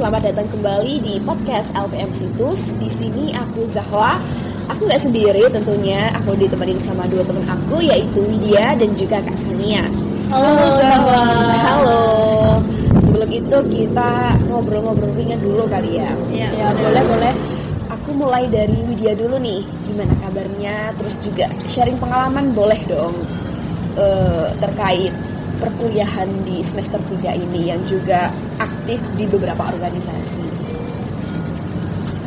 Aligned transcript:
selamat 0.00 0.32
datang 0.32 0.48
kembali 0.48 0.94
di 1.04 1.14
podcast 1.28 1.76
LPM 1.76 2.08
Situs. 2.08 2.72
Di 2.80 2.88
sini 2.88 3.36
aku 3.36 3.68
Zahwa. 3.68 4.16
Aku 4.72 4.88
nggak 4.88 4.96
sendiri 4.96 5.44
tentunya, 5.52 6.08
aku 6.16 6.32
ditemani 6.40 6.80
sama 6.80 7.04
dua 7.04 7.20
teman 7.20 7.44
aku 7.44 7.84
yaitu 7.84 8.24
Widya 8.24 8.80
dan 8.80 8.96
juga 8.96 9.20
Kak 9.20 9.36
Sania. 9.36 9.84
Halo, 10.32 10.72
Zahwa. 10.80 11.20
Halo. 11.52 12.02
Sebelum 12.96 13.28
itu 13.28 13.56
kita 13.68 14.40
ngobrol-ngobrol 14.48 15.12
ringan 15.20 15.36
dulu 15.36 15.68
kali 15.68 16.00
ya. 16.00 16.16
Ya, 16.32 16.48
ya 16.48 16.72
boleh 16.72 17.04
boleh. 17.04 17.34
Aku 17.92 18.16
mulai 18.16 18.48
dari 18.48 18.80
Widya 18.88 19.12
dulu 19.12 19.36
nih. 19.36 19.60
Gimana 19.84 20.16
kabarnya? 20.24 20.96
Terus 20.96 21.20
juga 21.20 21.52
sharing 21.68 22.00
pengalaman 22.00 22.56
boleh 22.56 22.80
dong 22.88 23.12
uh, 24.00 24.48
terkait 24.64 25.12
perkuliahan 25.60 26.32
di 26.48 26.64
semester 26.64 26.96
3 27.20 27.36
ini 27.36 27.68
yang 27.68 27.84
juga 27.84 28.32
aktif 28.60 29.00
di 29.16 29.24
beberapa 29.24 29.64
organisasi. 29.72 30.44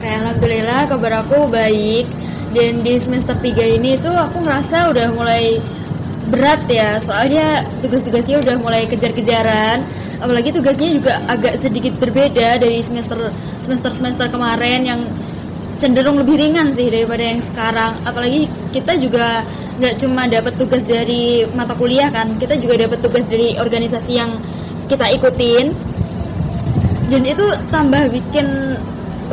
Kayak 0.02 0.18
alhamdulillah 0.26 0.82
kabar 0.90 1.14
aku 1.23 1.48
baik. 1.48 2.09
Dan 2.54 2.86
di 2.86 3.02
semester 3.02 3.34
3 3.34 3.82
ini 3.82 3.98
tuh 3.98 4.14
aku 4.14 4.46
ngerasa 4.46 4.94
udah 4.94 5.09
mulai 5.16 5.58
berat 6.30 6.62
ya. 6.70 7.02
Soalnya 7.02 7.66
tugas-tugasnya 7.82 8.42
udah 8.44 8.56
mulai 8.62 8.86
kejar-kejaran. 8.86 9.82
Apalagi 10.22 10.54
tugasnya 10.54 10.90
juga 10.94 11.14
agak 11.26 11.58
sedikit 11.58 11.98
berbeda 11.98 12.62
dari 12.62 12.84
semester 12.84 13.34
semester 13.58 13.92
semester 13.92 14.28
kemarin 14.30 14.86
yang 14.86 15.02
cenderung 15.81 16.22
lebih 16.22 16.38
ringan 16.38 16.70
sih 16.70 16.94
daripada 16.94 17.23
yang 17.23 17.42
sekarang. 17.42 17.98
Apalagi 18.06 18.45
kita 18.70 18.94
juga 19.02 19.42
nggak 19.81 19.95
cuma 19.98 20.30
dapat 20.30 20.54
tugas 20.54 20.86
dari 20.86 21.50
mata 21.58 21.73
kuliah 21.73 22.14
kan 22.14 22.38
kita 22.38 22.54
juga 22.62 22.86
dapat 22.86 23.02
tugas 23.02 23.26
dari 23.26 23.58
organisasi 23.58 24.12
yang 24.14 24.30
kita 24.86 25.09
ikutin 25.18 25.73
dan 27.14 27.30
itu 27.30 27.45
tambah 27.69 28.09
bikin 28.09 28.73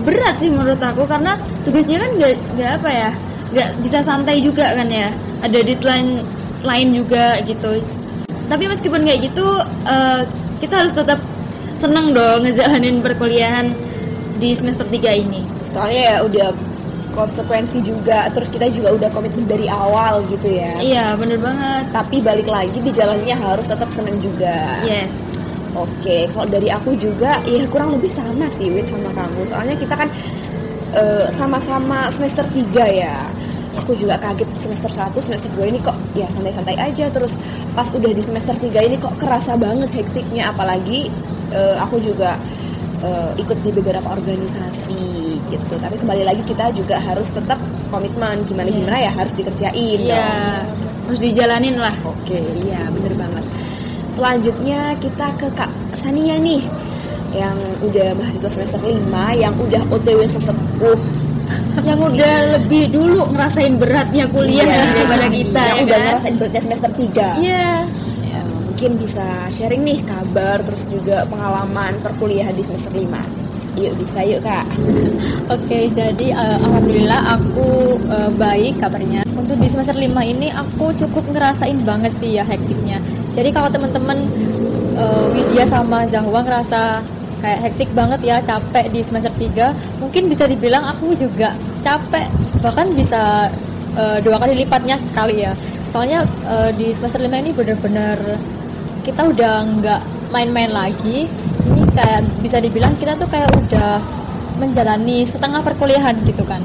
berat 0.05 0.37
sih 0.37 0.53
menurut 0.53 0.77
aku 0.77 1.09
karena 1.09 1.33
tugasnya 1.65 1.97
kan 1.97 2.11
nggak 2.21 2.33
nggak 2.57 2.71
apa 2.77 2.91
ya 2.93 3.11
nggak 3.51 3.69
bisa 3.81 3.99
santai 4.05 4.37
juga 4.45 4.77
kan 4.77 4.87
ya. 4.93 5.09
Ada 5.41 5.65
deadline 5.65 6.21
lain 6.61 6.89
juga 6.93 7.41
gitu. 7.49 7.81
Tapi 8.53 8.65
meskipun 8.69 9.01
kayak 9.01 9.33
gitu 9.33 9.47
uh, 9.89 10.21
kita 10.61 10.85
harus 10.85 10.93
tetap 10.93 11.19
seneng 11.81 12.13
dong 12.13 12.45
ngejalanin 12.45 13.01
perkuliahan 13.01 13.73
di 14.37 14.53
semester 14.53 14.85
3 14.85 15.25
ini. 15.25 15.41
Soalnya 15.73 16.03
ya 16.05 16.17
udah 16.21 16.49
konsekuensi 17.11 17.83
juga 17.83 18.31
terus 18.31 18.53
kita 18.53 18.71
juga 18.71 18.95
udah 18.95 19.09
komitmen 19.11 19.49
dari 19.49 19.67
awal 19.67 20.21
gitu 20.29 20.53
ya. 20.53 20.77
Iya 20.79 21.17
bener 21.17 21.41
banget. 21.41 21.89
Tapi 21.91 22.21
balik 22.21 22.47
lagi 22.47 22.77
di 22.77 22.93
jalannya 22.93 23.35
harus 23.35 23.65
tetap 23.65 23.89
seneng 23.89 24.21
juga. 24.21 24.85
Yes 24.85 25.33
oke 25.75 26.17
kalau 26.35 26.47
dari 26.49 26.69
aku 26.71 26.95
juga 26.99 27.39
ya 27.47 27.63
kurang 27.71 27.95
lebih 27.97 28.11
sama 28.11 28.47
sih 28.53 28.71
Win 28.71 28.87
sama 28.87 29.11
kamu. 29.15 29.47
Soalnya 29.47 29.77
kita 29.79 29.95
kan 29.95 30.09
sama-sama 31.31 32.09
uh, 32.09 32.13
semester 32.13 32.45
3 32.47 32.75
ya. 32.91 33.17
Aku 33.79 33.95
juga 33.95 34.19
kaget 34.19 34.51
semester 34.59 34.91
1, 34.91 35.15
semester 35.23 35.47
2 35.55 35.71
ini 35.71 35.79
kok 35.79 35.95
ya 36.19 36.27
santai-santai 36.27 36.75
aja. 36.75 37.07
Terus 37.09 37.39
pas 37.73 37.87
udah 37.95 38.11
di 38.11 38.23
semester 38.23 38.55
3 38.59 38.67
ini 38.91 38.97
kok 38.99 39.15
kerasa 39.17 39.55
banget 39.55 39.95
hektiknya. 39.95 40.51
Apalagi 40.51 41.07
uh, 41.55 41.79
aku 41.79 42.03
juga 42.03 42.35
uh, 43.07 43.31
ikut 43.39 43.59
di 43.63 43.71
beberapa 43.71 44.11
organisasi 44.11 45.39
gitu. 45.47 45.75
Tapi 45.79 45.97
kembali 46.03 46.27
lagi 46.27 46.43
kita 46.43 46.75
juga 46.75 46.99
harus 46.99 47.31
tetap 47.31 47.63
komitmen. 47.95 48.43
Gimana 48.43 48.69
gimana 48.69 48.99
yes. 48.99 49.07
ya 49.07 49.13
harus 49.15 49.33
dikerjain 49.39 49.99
yeah. 50.03 50.11
dong. 50.11 50.91
Harus 51.07 51.21
dijalanin 51.23 51.77
lah. 51.79 51.95
Oke 52.03 52.35
okay, 52.35 52.43
iya 52.67 52.83
bener 52.91 53.15
banget 53.15 53.70
selanjutnya 54.15 54.95
kita 54.99 55.27
ke 55.39 55.49
Kak 55.55 55.71
Sania 55.97 56.37
nih 56.39 56.63
yang 57.31 57.55
udah 57.83 58.11
mahasiswa 58.19 58.51
semester 58.51 58.81
5 58.83 59.07
yang 59.39 59.55
udah 59.55 59.83
OTW 59.95 60.21
sesepuh. 60.27 60.99
Yang 61.83 62.01
udah 62.15 62.35
lebih 62.59 62.95
dulu 62.95 63.27
ngerasain 63.35 63.75
beratnya 63.75 64.27
kuliah 64.31 64.67
yeah. 64.67 64.87
daripada 64.95 65.27
kita 65.31 65.61
yang 65.67 65.79
ya 65.79 65.83
udah 65.83 65.99
kan? 65.99 66.07
ngerasain 66.07 66.35
beratnya 66.39 66.63
semester 66.63 66.91
3 66.95 67.03
iya. 67.03 67.35
Yeah 67.43 67.79
mungkin 68.81 68.97
bisa 68.97 69.45
sharing 69.53 69.85
nih 69.85 70.01
kabar 70.09 70.65
terus 70.65 70.89
juga 70.89 71.29
pengalaman 71.29 72.01
perkuliahan 72.01 72.57
di 72.57 72.65
semester 72.65 72.89
5 72.89 73.13
yuk 73.77 73.93
bisa 74.01 74.25
yuk 74.25 74.41
kak. 74.41 74.65
Oke 75.53 75.93
jadi 75.93 76.33
uh, 76.33 76.57
alhamdulillah 76.65 77.21
aku 77.37 78.01
uh, 78.09 78.33
baik 78.41 78.81
kabarnya. 78.81 79.21
Untuk 79.37 79.61
di 79.61 79.69
semester 79.69 79.93
5 79.93 80.09
ini 80.25 80.49
aku 80.49 80.97
cukup 80.97 81.29
ngerasain 81.29 81.77
banget 81.85 82.13
sih 82.17 82.41
ya 82.41 82.45
hektiknya 82.49 83.05
jadi 83.41 83.57
kalau 83.57 83.73
teman-teman 83.73 84.29
uh, 85.01 85.25
Widya 85.33 85.65
sama 85.65 86.05
Zahwa 86.05 86.45
ngerasa 86.45 87.01
kayak 87.41 87.61
hektik 87.65 87.89
banget 87.97 88.21
ya 88.21 88.37
capek 88.45 88.93
di 88.93 89.01
semester 89.01 89.33
3 89.33 90.05
mungkin 90.05 90.29
bisa 90.29 90.45
dibilang 90.45 90.85
aku 90.85 91.17
juga 91.17 91.57
capek 91.81 92.29
bahkan 92.61 92.93
bisa 92.93 93.49
uh, 93.97 94.21
dua 94.21 94.37
kali 94.37 94.61
lipatnya 94.61 95.01
kali 95.17 95.49
ya. 95.49 95.57
Soalnya 95.89 96.23
uh, 96.45 96.69
di 96.77 96.93
semester 96.93 97.17
5 97.17 97.33
ini 97.33 97.51
benar-benar 97.57 98.21
kita 99.09 99.25
udah 99.33 99.55
nggak 99.81 100.01
main-main 100.29 100.69
lagi. 100.69 101.25
Ini 101.65 101.83
kayak 101.97 102.45
bisa 102.45 102.61
dibilang 102.61 102.93
kita 103.01 103.17
tuh 103.17 103.29
kayak 103.33 103.49
udah 103.57 104.05
menjalani 104.61 105.25
setengah 105.25 105.65
perkuliahan 105.65 106.13
gitu 106.29 106.45
kan. 106.45 106.61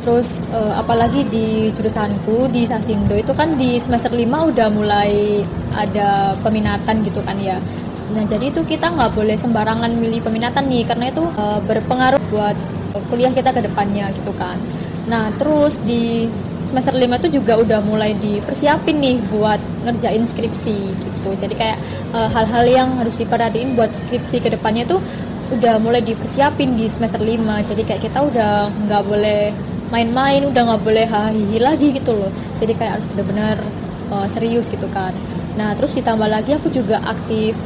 Terus 0.00 0.40
uh, 0.48 0.80
apalagi 0.80 1.28
di 1.28 1.68
jurusanku 1.76 2.48
di 2.48 2.64
Sasindo 2.64 3.12
itu 3.12 3.36
kan 3.36 3.52
di 3.60 3.76
semester 3.76 4.16
5 4.16 4.24
udah 4.24 4.68
mulai 4.72 5.44
ada 5.76 6.34
peminatan 6.40 7.04
gitu 7.04 7.20
kan 7.20 7.36
ya 7.36 7.60
nah 8.14 8.22
jadi 8.22 8.54
itu 8.54 8.62
kita 8.62 8.94
nggak 8.94 9.12
boleh 9.18 9.34
sembarangan 9.34 9.90
milih 9.98 10.22
peminatan 10.22 10.70
nih 10.70 10.86
karena 10.86 11.10
itu 11.10 11.26
uh, 11.26 11.58
berpengaruh 11.66 12.22
buat 12.30 12.56
kuliah 13.12 13.34
kita 13.34 13.52
ke 13.52 13.66
depannya 13.66 14.08
gitu 14.14 14.32
kan 14.38 14.56
nah 15.06 15.28
terus 15.36 15.78
di 15.82 16.30
semester 16.66 16.98
5 16.98 17.06
itu 17.22 17.38
juga 17.38 17.62
udah 17.62 17.80
mulai 17.86 18.10
dipersiapin 18.18 18.98
nih 18.98 19.22
buat 19.30 19.62
ngerjain 19.86 20.26
skripsi 20.26 20.76
gitu. 20.98 21.30
Jadi 21.38 21.54
kayak 21.54 21.78
hal-hal 22.10 22.66
uh, 22.66 22.72
yang 22.82 22.88
harus 22.98 23.14
diperhatiin 23.14 23.78
buat 23.78 23.94
skripsi 23.94 24.42
ke 24.42 24.48
depannya 24.50 24.82
tuh 24.82 24.98
udah 25.54 25.78
mulai 25.78 26.02
dipersiapin 26.02 26.74
di 26.74 26.90
semester 26.90 27.22
5. 27.22 27.70
Jadi 27.70 27.82
kayak 27.86 28.02
kita 28.10 28.18
udah 28.18 28.66
nggak 28.90 29.02
boleh 29.06 29.54
main-main, 29.94 30.42
udah 30.50 30.62
nggak 30.74 30.82
boleh 30.82 31.06
hahihi 31.06 31.58
lagi 31.62 31.94
gitu 31.94 32.18
loh. 32.18 32.34
Jadi 32.58 32.74
kayak 32.74 32.98
harus 32.98 33.06
benar-benar 33.14 33.56
uh, 34.10 34.26
serius 34.26 34.66
gitu 34.66 34.90
kan. 34.90 35.14
Nah 35.56 35.72
terus 35.74 35.96
ditambah 35.96 36.28
lagi 36.28 36.54
aku 36.56 36.68
juga 36.68 37.00
aktif 37.04 37.56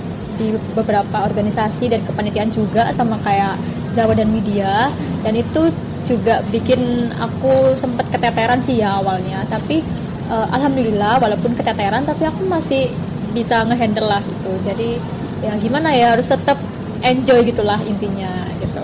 di 0.40 0.56
beberapa 0.72 1.26
organisasi 1.26 1.92
dan 1.92 2.00
kepanitiaan 2.06 2.48
juga 2.48 2.88
sama 2.96 3.20
kayak 3.20 3.60
Zawa 3.92 4.16
dan 4.16 4.32
Media 4.32 4.88
dan 5.20 5.36
itu 5.36 5.68
juga 6.08 6.40
bikin 6.48 7.12
aku 7.20 7.76
sempet 7.76 8.08
keteteran 8.08 8.62
sih 8.64 8.80
ya 8.80 8.98
awalnya 8.98 9.44
tapi 9.52 9.84
uh, 10.32 10.48
alhamdulillah 10.56 11.20
walaupun 11.20 11.52
keteteran 11.52 12.08
tapi 12.08 12.24
aku 12.24 12.48
masih 12.48 12.88
bisa 13.36 13.62
ngehandle 13.68 14.08
lah 14.08 14.22
gitu 14.24 14.50
jadi 14.64 14.96
ya 15.44 15.52
gimana 15.60 15.92
ya 15.92 16.16
harus 16.16 16.32
tetap 16.32 16.56
enjoy 17.04 17.44
gitulah 17.44 17.78
intinya 17.84 18.32
gitu 18.58 18.82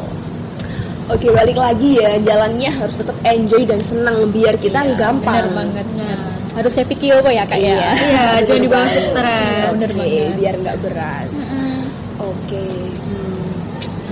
Oke 1.06 1.30
balik 1.30 1.54
lagi 1.54 2.02
ya 2.02 2.18
jalannya 2.18 2.66
harus 2.66 2.98
tetap 2.98 3.14
enjoy 3.22 3.62
dan 3.62 3.78
senang 3.78 4.26
biar 4.34 4.58
kita 4.58 4.82
iya, 4.82 4.98
gampang. 4.98 5.38
Bener 5.38 5.54
banget. 5.54 5.86
Nah, 5.94 6.34
harus 6.56 6.72
saya 6.72 6.86
pikir 6.88 7.12
apa 7.20 7.30
ya 7.30 7.44
kak 7.44 7.60
iya. 7.60 7.76
ya? 7.76 7.90
Iya, 7.92 8.26
jangan 8.48 8.62
dibawa 8.64 8.86
stres. 8.88 9.70
Bener 9.76 9.90
banget. 9.92 10.30
Biar 10.40 10.54
nggak 10.56 10.76
berat. 10.80 11.28
Mm 11.28 11.44
-hmm. 11.44 11.76
Oke. 12.24 12.66
Hmm. 13.04 13.48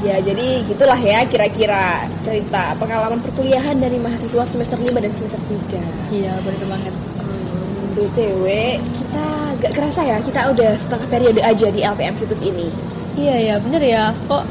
Ya 0.05 0.21
jadi 0.21 0.61
gitulah 0.69 1.01
ya 1.01 1.25
kira-kira 1.25 2.05
cerita 2.21 2.77
pengalaman 2.77 3.25
perkuliahan 3.25 3.81
dari 3.81 3.97
mahasiswa 3.97 4.45
semester 4.45 4.77
5 4.77 4.93
dan 5.01 5.13
semester 5.17 5.41
3 5.73 6.13
Iya 6.13 6.37
bener 6.45 6.65
banget 6.69 6.93
hmm, 7.25 7.97
BTW 7.97 8.45
kita 8.85 9.25
gak 9.65 9.73
kerasa 9.73 10.05
ya 10.05 10.21
kita 10.21 10.53
udah 10.53 10.77
setengah 10.77 11.09
periode 11.09 11.41
aja 11.41 11.73
di 11.73 11.81
LPM 11.81 12.13
Situs 12.21 12.45
ini 12.45 12.69
Iya 13.17 13.37
ya 13.41 13.55
bener 13.57 13.81
ya 13.81 14.13
kok 14.29 14.45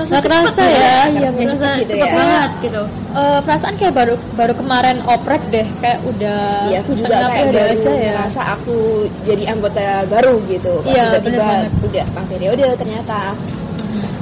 kerasa 0.00 0.12
Gak 0.16 0.24
kerasa 0.24 0.62
ya, 0.62 0.72
ya, 0.72 0.98
iya 1.12 1.28
bener 1.30 1.54
cepet 1.54 1.76
gitu 1.82 1.94
ya. 1.94 2.08
banget 2.10 2.50
gitu. 2.62 2.82
Uh, 3.10 3.38
perasaan 3.42 3.74
kayak 3.76 3.92
baru 3.92 4.14
baru 4.32 4.54
kemarin 4.54 4.96
oprek 5.04 5.42
deh 5.48 5.66
kayak 5.78 6.00
udah 6.02 6.40
Iya 6.66 6.78
aku 6.80 6.92
juga 6.94 7.16
kayak 7.26 7.46
baru 7.46 7.68
aja 7.70 7.90
ya. 7.90 8.00
ngerasa 8.08 8.40
aku 8.54 8.76
jadi 9.22 9.42
anggota 9.48 9.80
baru 10.06 10.34
gitu. 10.46 10.74
Iya, 10.82 11.04
tiba-tiba 11.14 11.46
udah 11.82 12.02
setengah 12.02 12.28
periode 12.28 12.64
ternyata. 12.74 13.20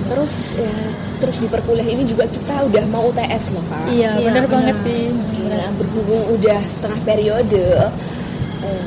Terus 0.08 0.34
ya 0.56 0.74
terus 1.18 1.36
di 1.36 1.46
perkuliahan 1.46 1.92
ini 1.92 2.04
juga 2.04 2.24
kita 2.26 2.64
udah 2.64 2.84
mau 2.86 3.06
UTS 3.06 3.50
loh 3.50 3.64
kak 3.66 3.86
iya 3.88 4.14
Iya, 4.14 4.24
bener 4.24 4.44
bener. 4.44 4.50
banget 4.50 4.76
sih. 4.82 5.02
Nah, 5.44 5.68
berhubung 5.74 6.22
udah 6.32 6.60
setengah 6.64 7.00
periode 7.02 7.64
eh, 8.60 8.86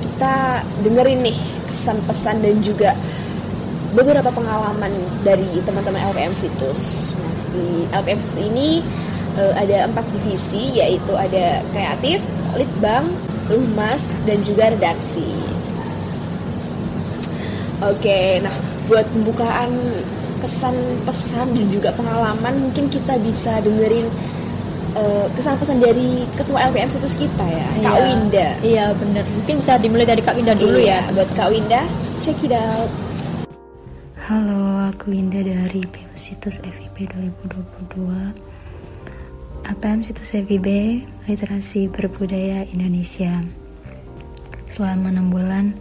kita 0.00 0.34
dengerin 0.80 1.20
nih 1.22 1.36
kesan 1.66 1.98
pesan 2.02 2.36
dan 2.38 2.56
juga 2.58 2.90
beberapa 3.92 4.28
pengalaman 4.28 4.92
dari 5.22 5.60
teman-teman 5.64 6.00
LPM 6.12 6.32
Situs. 6.32 7.12
Nah, 7.16 7.32
di 7.52 7.66
LPM 7.90 8.20
Situs 8.20 8.38
ini 8.44 8.84
eh, 9.34 9.52
ada 9.56 9.88
empat 9.88 10.04
divisi 10.12 10.76
yaitu 10.76 11.12
ada 11.16 11.64
kreatif, 11.72 12.20
litbang, 12.54 13.08
humas 13.48 14.02
dan 14.24 14.38
juga 14.44 14.72
redaksi. 14.72 15.24
Oke, 17.78 18.42
nah 18.42 18.50
buat 18.90 19.06
pembukaan 19.14 19.70
kesan 20.42 20.74
pesan 21.06 21.54
dan 21.54 21.66
juga 21.70 21.90
pengalaman 21.94 22.54
mungkin 22.58 22.86
kita 22.90 23.18
bisa 23.18 23.58
dengerin 23.58 24.06
uh, 24.94 25.26
kesan 25.34 25.58
pesan 25.58 25.78
dari 25.78 26.22
ketua 26.34 26.70
LPM 26.70 26.86
situs 26.86 27.18
kita 27.18 27.42
ya 27.42 27.68
Kak 27.82 27.98
Iya. 27.98 28.02
Winda 28.06 28.48
Iya 28.62 28.84
bener. 28.94 29.24
Mungkin 29.34 29.54
bisa 29.58 29.78
dimulai 29.78 30.06
dari 30.06 30.22
Kak 30.22 30.38
Winda 30.38 30.54
dulu 30.54 30.78
Iya, 30.78 31.02
ya. 31.02 31.10
buat 31.10 31.30
Kak 31.34 31.50
Winda 31.50 31.82
check 32.22 32.38
it 32.42 32.54
out 32.54 32.86
Halo, 34.28 34.92
aku 34.92 35.16
Winda 35.16 35.40
dari 35.40 35.80
BEM 35.88 36.12
Situs 36.12 36.60
FIB 36.60 37.08
2022 37.40 39.64
APM 39.64 40.04
Situs 40.04 40.36
FIB 40.36 40.68
Literasi 41.24 41.88
Berbudaya 41.88 42.68
Indonesia. 42.68 43.40
Selama 44.68 45.08
6 45.16 45.32
bulan 45.32 45.72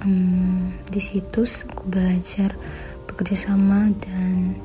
em, 0.00 0.72
di 0.88 0.96
situs 0.96 1.68
aku 1.68 1.84
belajar 1.84 2.56
bekerja 3.12 3.52
sama 3.52 3.92
dan 3.92 4.56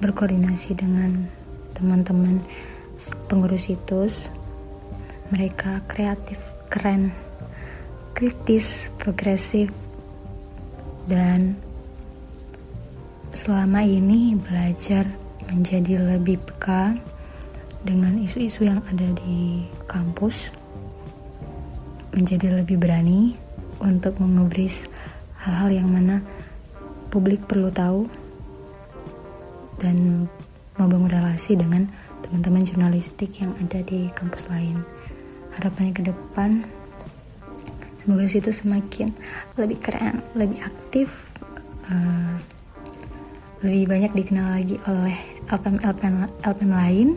berkoordinasi 0.00 0.80
dengan 0.80 1.28
teman-teman 1.76 2.40
pengurus 3.28 3.68
situs. 3.68 4.32
Mereka 5.28 5.84
kreatif, 5.84 6.56
keren, 6.72 7.12
kritis, 8.16 8.88
progresif, 8.96 9.68
dan 11.04 11.60
selama 13.34 13.82
ini 13.82 14.38
belajar 14.38 15.10
menjadi 15.50 15.98
lebih 15.98 16.38
peka 16.38 16.94
dengan 17.82 18.14
isu-isu 18.22 18.70
yang 18.70 18.78
ada 18.86 19.10
di 19.26 19.66
kampus, 19.90 20.54
menjadi 22.14 22.62
lebih 22.62 22.78
berani 22.78 23.34
untuk 23.82 24.22
mengubris 24.22 24.86
hal-hal 25.42 25.82
yang 25.82 25.90
mana 25.90 26.22
publik 27.10 27.42
perlu 27.50 27.74
tahu 27.74 28.06
dan 29.82 30.30
membangun 30.78 31.10
relasi 31.10 31.58
dengan 31.58 31.90
teman-teman 32.22 32.62
jurnalistik 32.62 33.42
yang 33.42 33.50
ada 33.58 33.82
di 33.82 34.08
kampus 34.14 34.46
lain. 34.46 34.78
Harapannya 35.58 35.92
ke 35.92 36.02
depan 36.06 36.62
semoga 37.98 38.30
situ 38.30 38.54
semakin 38.54 39.10
lebih 39.58 39.82
keren, 39.82 40.22
lebih 40.38 40.62
aktif, 40.62 41.34
eh, 41.90 42.53
lebih 43.64 43.88
banyak 43.88 44.12
dikenal 44.12 44.60
lagi 44.60 44.76
oleh 44.84 45.16
LPM 45.48 45.80
LPM, 45.80 46.68
lain 46.68 47.08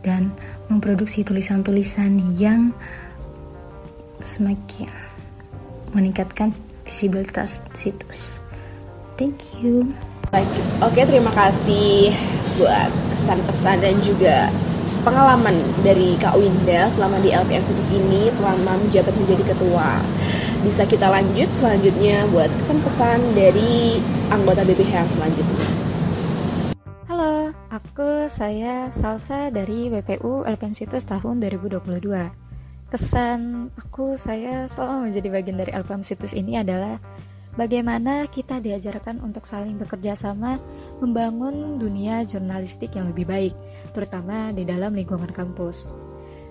dan 0.00 0.32
memproduksi 0.72 1.20
tulisan-tulisan 1.20 2.32
yang 2.40 2.72
semakin 4.24 4.88
meningkatkan 5.92 6.56
visibilitas 6.88 7.60
situs. 7.76 8.40
Thank 9.20 9.52
you. 9.60 9.92
Oke, 10.80 11.04
terima 11.04 11.30
kasih 11.32 12.12
buat 12.56 12.90
kesan 13.12 13.40
pesan 13.44 13.76
dan 13.84 13.96
juga 14.00 14.48
pengalaman 15.06 15.54
dari 15.86 16.18
Kak 16.18 16.34
Winda 16.34 16.90
selama 16.90 17.22
di 17.22 17.30
LPM 17.30 17.62
situs 17.62 17.94
ini 17.94 18.32
selama 18.32 18.74
menjabat 18.80 19.14
menjadi 19.14 19.54
ketua. 19.54 20.02
Bisa 20.66 20.82
kita 20.82 21.06
lanjut 21.06 21.46
selanjutnya 21.54 22.26
buat 22.34 22.50
kesan 22.58 22.82
pesan 22.82 23.22
dari 23.38 24.02
anggota 24.34 24.66
BPH 24.66 24.98
yang 24.98 25.10
selanjutnya. 25.14 25.62
Halo, 27.06 27.54
aku 27.70 28.26
saya 28.26 28.90
Salsa 28.90 29.54
dari 29.54 29.86
WPU 29.86 30.42
LPM 30.42 30.74
Situs 30.74 31.06
tahun 31.06 31.38
2022. 31.38 31.78
Kesan 32.90 33.70
aku 33.78 34.18
saya 34.18 34.66
selama 34.66 35.06
menjadi 35.06 35.28
bagian 35.30 35.62
dari 35.62 35.70
LPM 35.70 36.02
Situs 36.02 36.34
ini 36.34 36.58
adalah 36.58 36.98
bagaimana 37.54 38.26
kita 38.26 38.58
diajarkan 38.58 39.22
untuk 39.22 39.46
saling 39.46 39.78
bekerja 39.78 40.18
sama 40.18 40.58
membangun 40.98 41.78
dunia 41.78 42.26
jurnalistik 42.26 42.90
yang 42.98 43.14
lebih 43.14 43.30
baik, 43.30 43.54
terutama 43.94 44.50
di 44.50 44.66
dalam 44.66 44.98
lingkungan 44.98 45.30
kampus. 45.30 46.05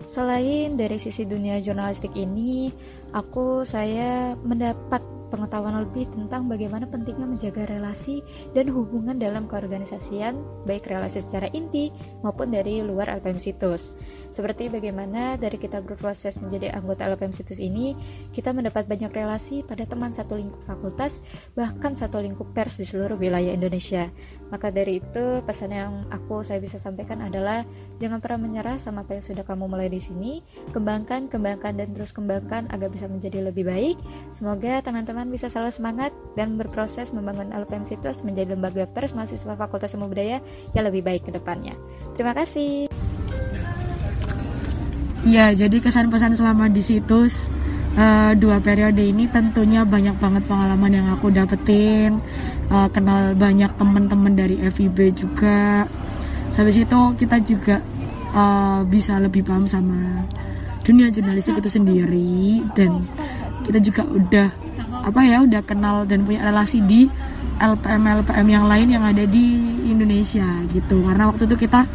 Selain 0.05 0.77
dari 0.77 1.01
sisi 1.01 1.25
dunia 1.25 1.57
jurnalistik 1.57 2.13
ini, 2.13 2.69
aku 3.13 3.65
saya 3.65 4.37
mendapat 4.45 5.01
pengetahuan 5.35 5.83
lebih 5.83 6.07
tentang 6.07 6.47
bagaimana 6.47 6.87
pentingnya 6.87 7.27
menjaga 7.27 7.67
relasi 7.67 8.23
dan 8.55 8.71
hubungan 8.71 9.19
dalam 9.19 9.51
keorganisasian, 9.51 10.39
baik 10.63 10.87
relasi 10.87 11.19
secara 11.19 11.51
inti 11.51 11.91
maupun 12.23 12.55
dari 12.55 12.79
luar 12.79 13.11
LPM 13.19 13.35
Situs. 13.35 13.91
Seperti 14.31 14.71
bagaimana 14.71 15.35
dari 15.35 15.59
kita 15.59 15.83
berproses 15.83 16.39
menjadi 16.39 16.71
anggota 16.71 17.03
LPM 17.11 17.35
Situs 17.35 17.59
ini, 17.59 17.91
kita 18.31 18.55
mendapat 18.55 18.87
banyak 18.87 19.11
relasi 19.11 19.67
pada 19.67 19.83
teman 19.83 20.15
satu 20.15 20.39
lingkup 20.39 20.63
fakultas, 20.63 21.19
bahkan 21.51 21.91
satu 21.91 22.23
lingkup 22.23 22.55
pers 22.55 22.79
di 22.79 22.87
seluruh 22.87 23.19
wilayah 23.19 23.51
Indonesia. 23.51 24.07
Maka 24.47 24.71
dari 24.71 25.03
itu, 25.03 25.43
pesan 25.43 25.75
yang 25.75 26.07
aku 26.07 26.39
saya 26.47 26.63
bisa 26.63 26.79
sampaikan 26.79 27.19
adalah 27.19 27.67
jangan 27.99 28.23
pernah 28.23 28.47
menyerah 28.47 28.79
sama 28.79 29.03
apa 29.03 29.19
yang 29.19 29.25
sudah 29.25 29.43
kamu 29.43 29.67
mulai 29.67 29.91
di 29.91 29.99
sini, 29.99 30.39
kembangkan, 30.71 31.27
kembangkan 31.27 31.75
dan 31.75 31.91
terus 31.91 32.15
kembangkan 32.15 32.71
agar 32.71 32.87
bisa 32.87 33.11
menjadi 33.11 33.51
lebih 33.51 33.67
baik. 33.67 33.97
Semoga 34.31 34.79
teman-teman 34.79 35.24
bisa 35.29 35.51
selalu 35.51 35.71
semangat 35.73 36.11
dan 36.33 36.57
berproses 36.59 37.11
membangun 37.11 37.53
LPM 37.53 37.85
Situs 37.87 38.21
menjadi 38.21 38.53
lembaga 38.53 38.85
pers 38.89 39.13
mahasiswa 39.13 39.53
Fakultas 39.57 39.93
Ilmu 39.97 40.11
Budaya 40.11 40.43
yang 40.73 40.85
lebih 40.87 41.05
baik 41.05 41.27
ke 41.27 41.31
depannya. 41.33 41.73
Terima 42.13 42.33
kasih. 42.33 42.91
Iya, 45.25 45.57
jadi 45.57 45.81
kesan 45.81 46.13
pesan 46.13 46.37
selama 46.37 46.69
di 46.69 46.85
situs 46.85 47.49
eh, 47.97 48.37
dua 48.37 48.61
periode 48.61 49.01
ini 49.01 49.25
tentunya 49.25 49.81
banyak 49.81 50.13
banget 50.21 50.45
pengalaman 50.45 50.91
yang 50.93 51.07
aku 51.09 51.33
dapetin, 51.33 52.21
Eh, 52.65 52.89
kenal 52.89 53.37
banyak 53.37 53.69
teman-teman 53.77 54.33
dari 54.33 54.57
FIB 54.57 55.13
juga. 55.13 55.85
Sampai 56.49 56.73
situ 56.73 56.97
kita 57.13 57.37
juga 57.45 57.77
eh, 58.33 58.81
bisa 58.89 59.21
lebih 59.21 59.45
paham 59.45 59.69
sama 59.69 60.25
dunia 60.81 61.13
jurnalistik 61.13 61.61
itu 61.61 61.69
sendiri 61.69 62.61
dan 62.73 63.05
kita 63.65 63.81
juga 63.81 64.01
udah 64.05 64.49
apa 65.05 65.21
ya 65.21 65.45
udah 65.45 65.61
kenal 65.61 66.09
dan 66.09 66.25
punya 66.25 66.41
relasi 66.49 66.81
di 66.81 67.05
LPM 67.61 68.25
LPM 68.25 68.47
yang 68.49 68.65
lain 68.65 68.87
yang 68.89 69.05
ada 69.05 69.23
di 69.23 69.61
Indonesia 69.85 70.43
gitu. 70.73 71.05
Karena 71.05 71.29
waktu 71.29 71.45
itu 71.45 71.55
kita 71.55 71.85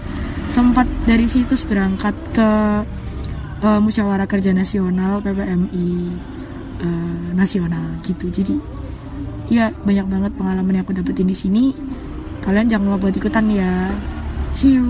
sempat 0.46 0.86
dari 1.04 1.26
situs 1.26 1.66
berangkat 1.66 2.14
ke 2.30 2.50
eh, 3.66 3.80
musyawarah 3.82 4.30
kerja 4.30 4.54
nasional 4.54 5.18
PPMI 5.20 5.90
eh, 6.80 7.26
nasional 7.34 7.99
gitu. 8.06 8.30
Jadi 8.30 8.54
ya 9.50 9.75
banyak 9.82 10.06
banget 10.06 10.32
pengalaman 10.38 10.78
yang 10.78 10.85
aku 10.87 10.94
dapetin 10.94 11.26
di 11.26 11.37
sini. 11.37 11.64
Kalian 12.40 12.70
jangan 12.70 12.94
lupa 12.94 13.11
buat 13.11 13.18
ikutan 13.18 13.46
ya. 13.52 13.90
See 14.54 14.78
you. 14.78 14.87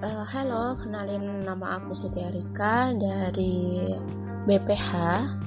Eh, 0.00 0.24
halo, 0.32 0.78
kenalin 0.80 1.44
nama 1.44 1.82
aku 1.82 1.92
Siti 1.92 2.24
Arika 2.24 2.94
dari 2.96 3.90
BPH 4.46 4.90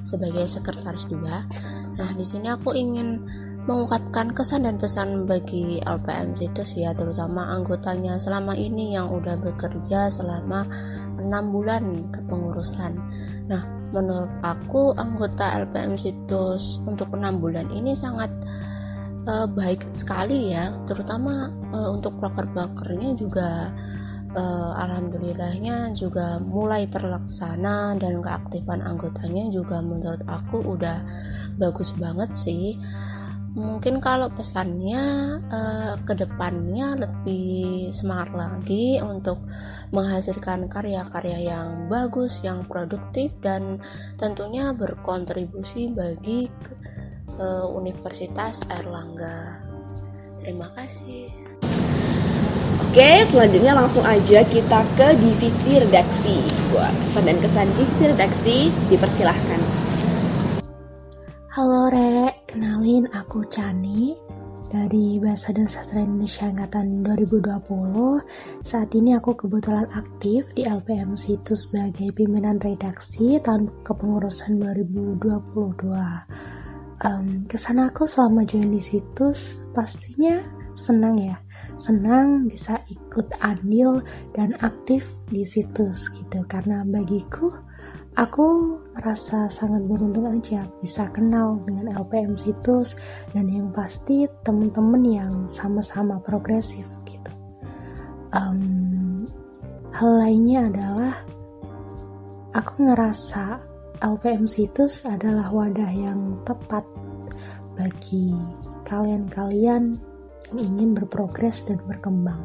sebagai 0.03 0.45
sekretaris 0.45 1.07
2. 1.07 1.97
Nah, 1.97 2.09
di 2.15 2.25
sini 2.27 2.51
aku 2.51 2.75
ingin 2.75 3.23
mengungkapkan 3.69 4.33
kesan 4.33 4.65
dan 4.65 4.81
pesan 4.81 5.29
bagi 5.29 5.77
LPM 5.83 6.33
Situs 6.33 6.73
ya, 6.73 6.95
terutama 6.95 7.53
anggotanya 7.53 8.17
selama 8.17 8.57
ini 8.57 8.97
yang 8.97 9.11
udah 9.13 9.37
bekerja 9.37 10.09
selama 10.09 10.65
enam 11.19 11.53
bulan 11.53 12.09
kepengurusan. 12.09 12.97
Nah, 13.45 13.61
menurut 13.93 14.31
aku 14.41 14.97
anggota 14.97 15.61
LPM 15.65 15.99
Situs 15.99 16.81
untuk 16.87 17.13
enam 17.13 17.37
bulan 17.37 17.67
ini 17.69 17.93
sangat 17.93 18.31
eh, 19.27 19.47
baik 19.47 19.91
sekali 19.93 20.55
ya, 20.55 20.73
terutama 20.89 21.53
eh, 21.69 21.89
untuk 21.93 22.17
proker-prokernya 22.17 23.21
juga 23.21 23.69
eh, 24.35 24.71
alhamdulillahnya 24.77 25.93
juga 25.97 26.37
mulai 26.41 26.85
terlaksana 26.89 27.97
dan 27.97 28.21
keaktifan 28.21 28.81
anggotanya 28.85 29.49
juga 29.49 29.81
menurut 29.81 30.21
aku 30.27 30.61
udah 30.77 31.01
bagus 31.57 31.93
banget 31.97 32.31
sih 32.33 32.77
mungkin 33.57 33.97
kalau 33.97 34.29
pesannya 34.29 35.03
eh, 35.49 35.93
ke 36.05 36.13
depannya 36.13 36.95
lebih 36.95 37.89
semangat 37.89 38.31
lagi 38.37 39.01
untuk 39.01 39.41
menghasilkan 39.89 40.69
karya-karya 40.69 41.57
yang 41.57 41.89
bagus, 41.89 42.45
yang 42.45 42.61
produktif 42.69 43.33
dan 43.41 43.81
tentunya 44.21 44.69
berkontribusi 44.71 45.89
bagi 45.89 46.45
eh, 47.35 47.67
Universitas 47.73 48.61
Airlangga. 48.69 49.65
Terima 50.39 50.69
kasih. 50.77 51.48
Oke, 52.89 53.21
selanjutnya 53.29 53.77
langsung 53.77 54.01
aja 54.01 54.41
kita 54.49 54.81
ke 54.97 55.13
divisi 55.21 55.77
redaksi. 55.77 56.41
Buat 56.73 56.89
kesan 57.05 57.29
dan 57.29 57.37
kesan 57.37 57.69
divisi 57.77 58.03
redaksi, 58.09 58.57
dipersilahkan. 58.89 59.61
Halo 61.53 61.93
Rek, 61.93 62.49
kenalin 62.49 63.05
aku 63.13 63.45
Chani 63.45 64.17
dari 64.73 65.21
Bahasa 65.21 65.53
dan 65.53 65.69
Sastra 65.69 66.01
Indonesia 66.01 66.49
Angkatan 66.49 67.05
2020. 67.05 68.25
Saat 68.65 68.89
ini 68.97 69.13
aku 69.13 69.37
kebetulan 69.37 69.85
aktif 69.93 70.49
di 70.57 70.65
LPM 70.65 71.13
Situs 71.13 71.69
sebagai 71.69 72.09
pimpinan 72.17 72.57
redaksi 72.57 73.37
tahun 73.37 73.69
kepengurusan 73.85 74.65
2022. 74.65 75.21
um, 77.05 77.45
kesan 77.45 77.85
aku 77.85 78.09
selama 78.09 78.43
join 78.49 78.73
di 78.73 78.81
situs 78.81 79.61
pastinya 79.77 80.58
senang 80.79 81.19
ya. 81.19 81.35
Senang 81.75 82.47
bisa 82.47 82.79
ikut 82.87 83.27
andil 83.43 83.99
dan 84.31 84.55
aktif 84.63 85.19
di 85.27 85.43
situs 85.43 86.07
gitu. 86.15 86.47
Karena 86.47 86.87
bagiku 86.87 87.51
aku 88.15 88.79
merasa 88.95 89.47
sangat 89.51 89.83
beruntung 89.85 90.27
aja 90.27 90.67
bisa 90.79 91.07
kenal 91.11 91.59
dengan 91.67 91.91
LPM 91.99 92.39
situs 92.39 92.95
dan 93.35 93.47
yang 93.51 93.71
pasti 93.75 94.27
temen-temen 94.43 95.03
yang 95.05 95.33
sama-sama 95.45 96.19
progresif 96.23 96.87
gitu. 97.03 97.31
Um, 98.31 99.23
hal 99.91 100.11
lainnya 100.19 100.69
adalah 100.69 101.13
aku 102.53 102.73
ngerasa 102.87 103.59
LPM 103.99 104.47
situs 104.47 105.03
adalah 105.03 105.51
wadah 105.51 105.91
yang 105.91 106.39
tepat 106.47 106.87
bagi 107.75 108.35
kalian-kalian 108.87 110.08
yang 110.49 110.59
ingin 110.73 110.89
berprogres 110.97 111.65
dan 111.69 111.77
berkembang. 111.85 112.41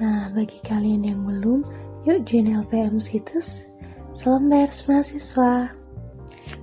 Nah, 0.00 0.32
bagi 0.32 0.56
kalian 0.64 1.04
yang 1.04 1.20
belum, 1.26 1.60
yuk 2.08 2.24
join 2.24 2.48
LPM 2.48 2.96
situs. 2.96 3.68
Salam 4.16 4.48
pers 4.48 4.88
mahasiswa. 4.88 5.76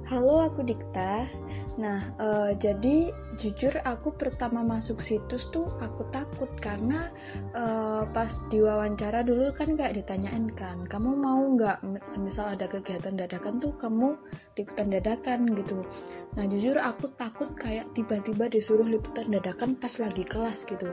Halo, 0.10 0.42
aku 0.48 0.66
Dikta. 0.66 1.30
Nah, 1.78 2.12
uh, 2.18 2.52
jadi 2.58 3.14
jujur 3.38 3.74
aku 3.86 4.18
pertama 4.18 4.66
masuk 4.66 4.98
situs 4.98 5.48
tuh 5.54 5.70
aku 5.78 6.10
takut 6.10 6.50
karena 6.58 7.14
uh, 7.54 8.04
pas 8.10 8.30
diwawancara 8.50 9.22
dulu 9.22 9.54
kan 9.54 9.78
nggak 9.78 9.94
ditanyain 10.02 10.50
kan 10.58 10.84
kamu 10.90 11.14
mau 11.14 11.42
nggak 11.54 12.02
semisal 12.02 12.50
ada 12.58 12.66
kegiatan 12.66 13.14
dadakan 13.14 13.62
tuh 13.62 13.74
kamu 13.78 14.18
liputan 14.58 14.90
dadakan? 14.90 15.46
gitu. 15.54 15.86
Nah 16.34 16.46
jujur 16.50 16.78
aku 16.78 17.14
takut 17.14 17.54
kayak 17.54 17.94
tiba-tiba 17.94 18.50
disuruh 18.50 18.86
liputan 18.86 19.30
dadakan 19.30 19.78
pas 19.78 19.94
lagi 20.02 20.26
kelas 20.26 20.66
gitu. 20.66 20.90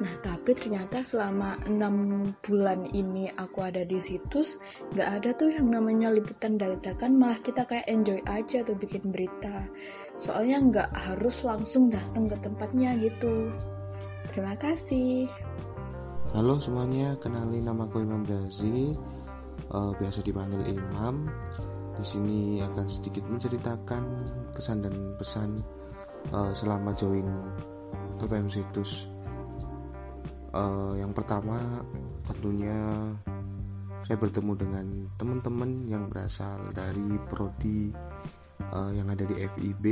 Nah 0.00 0.14
tapi 0.20 0.52
ternyata 0.52 1.00
selama 1.00 1.56
enam 1.64 2.28
bulan 2.44 2.88
ini 2.92 3.32
aku 3.36 3.64
ada 3.64 3.84
di 3.84 3.96
situs 4.00 4.60
nggak 4.92 5.08
ada 5.20 5.30
tuh 5.36 5.52
yang 5.52 5.72
namanya 5.72 6.12
liputan 6.12 6.60
dadakan 6.60 7.16
malah 7.16 7.40
kita 7.40 7.64
kayak 7.64 7.88
enjoy 7.88 8.20
aja 8.28 8.60
tuh 8.64 8.76
bikin 8.76 9.08
berita 9.08 9.64
soalnya 10.16 10.58
nggak 10.64 10.90
harus 10.96 11.44
langsung 11.44 11.92
datang 11.92 12.24
ke 12.28 12.36
tempatnya 12.40 12.96
gitu. 13.00 13.52
Terima 14.32 14.56
kasih. 14.56 15.28
Halo 16.34 16.60
semuanya 16.60 17.16
kenalin 17.16 17.64
nama 17.64 17.86
aku 17.86 18.02
Imam 18.02 18.26
Gazi 18.26 18.92
uh, 19.72 19.92
biasa 19.96 20.24
dipanggil 20.24 20.64
Imam. 20.76 21.28
Di 21.96 22.04
sini 22.04 22.60
akan 22.60 22.84
sedikit 22.84 23.24
menceritakan 23.24 24.04
kesan 24.52 24.84
dan 24.84 25.16
pesan 25.16 25.48
uh, 26.32 26.52
selama 26.52 26.92
join 26.92 27.24
LPM 28.20 28.48
situs. 28.52 29.08
Uh, 30.52 30.96
yang 30.96 31.12
pertama 31.12 31.60
tentunya 32.24 32.76
saya 34.04 34.16
bertemu 34.16 34.52
dengan 34.56 34.86
teman-teman 35.16 35.84
yang 35.88 36.08
berasal 36.08 36.68
dari 36.72 37.16
prodi 37.28 37.92
uh, 38.60 38.90
yang 38.92 39.08
ada 39.10 39.24
di 39.24 39.34
FIB 39.36 39.84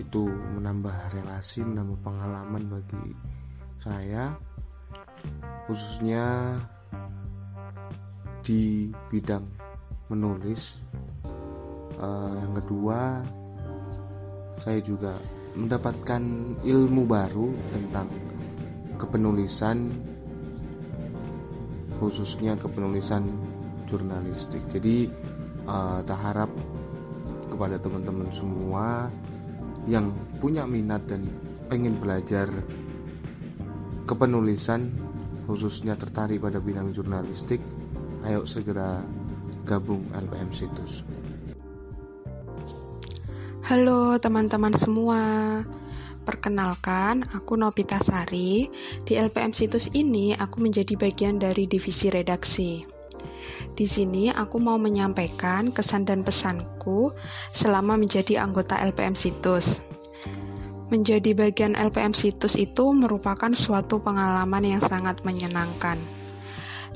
itu 0.00 0.22
menambah 0.28 1.12
relasi, 1.12 1.62
menambah 1.62 1.98
pengalaman 2.00 2.62
bagi 2.68 3.06
saya 3.78 4.32
khususnya 5.68 6.58
di 8.42 8.90
bidang 9.10 9.46
menulis. 10.10 10.82
Uh, 12.02 12.34
yang 12.42 12.52
kedua 12.58 13.22
saya 14.58 14.82
juga 14.82 15.14
mendapatkan 15.54 16.22
ilmu 16.66 17.02
baru 17.06 17.52
tentang 17.70 18.08
kepenulisan 18.98 19.86
khususnya 22.02 22.58
kepenulisan 22.58 23.22
jurnalistik. 23.86 24.64
Jadi 24.72 25.06
uh, 25.66 26.00
tak 26.02 26.18
harap 26.18 26.50
kepada 27.50 27.76
teman-teman 27.78 28.28
semua 28.32 29.12
yang 29.86 30.14
punya 30.38 30.64
minat 30.64 31.02
dan 31.10 31.26
pengen 31.66 31.98
belajar 31.98 32.48
kepenulisan 34.06 34.92
khususnya 35.46 35.98
tertarik 35.98 36.40
pada 36.40 36.62
bidang 36.62 36.94
jurnalistik 36.94 37.58
ayo 38.24 38.46
segera 38.46 39.02
gabung 39.66 40.06
LPM 40.14 40.50
Situs 40.54 41.02
Halo 43.62 44.18
teman-teman 44.18 44.74
semua 44.74 45.20
Perkenalkan, 46.22 47.26
aku 47.34 47.58
Nopita 47.58 47.98
Sari. 47.98 48.70
Di 49.02 49.18
LPM 49.18 49.50
Situs 49.50 49.90
ini, 49.90 50.30
aku 50.30 50.62
menjadi 50.62 50.94
bagian 50.94 51.42
dari 51.42 51.66
divisi 51.66 52.14
redaksi. 52.14 52.91
Di 53.72 53.88
sini 53.88 54.28
aku 54.28 54.60
mau 54.60 54.76
menyampaikan 54.76 55.72
kesan 55.72 56.04
dan 56.04 56.20
pesanku 56.20 57.16
selama 57.56 57.96
menjadi 57.96 58.44
anggota 58.44 58.76
LPM 58.76 59.16
Situs. 59.16 59.80
Menjadi 60.92 61.32
bagian 61.32 61.72
LPM 61.72 62.12
Situs 62.12 62.52
itu 62.52 62.92
merupakan 62.92 63.48
suatu 63.56 63.96
pengalaman 64.04 64.76
yang 64.76 64.82
sangat 64.84 65.24
menyenangkan. 65.24 65.96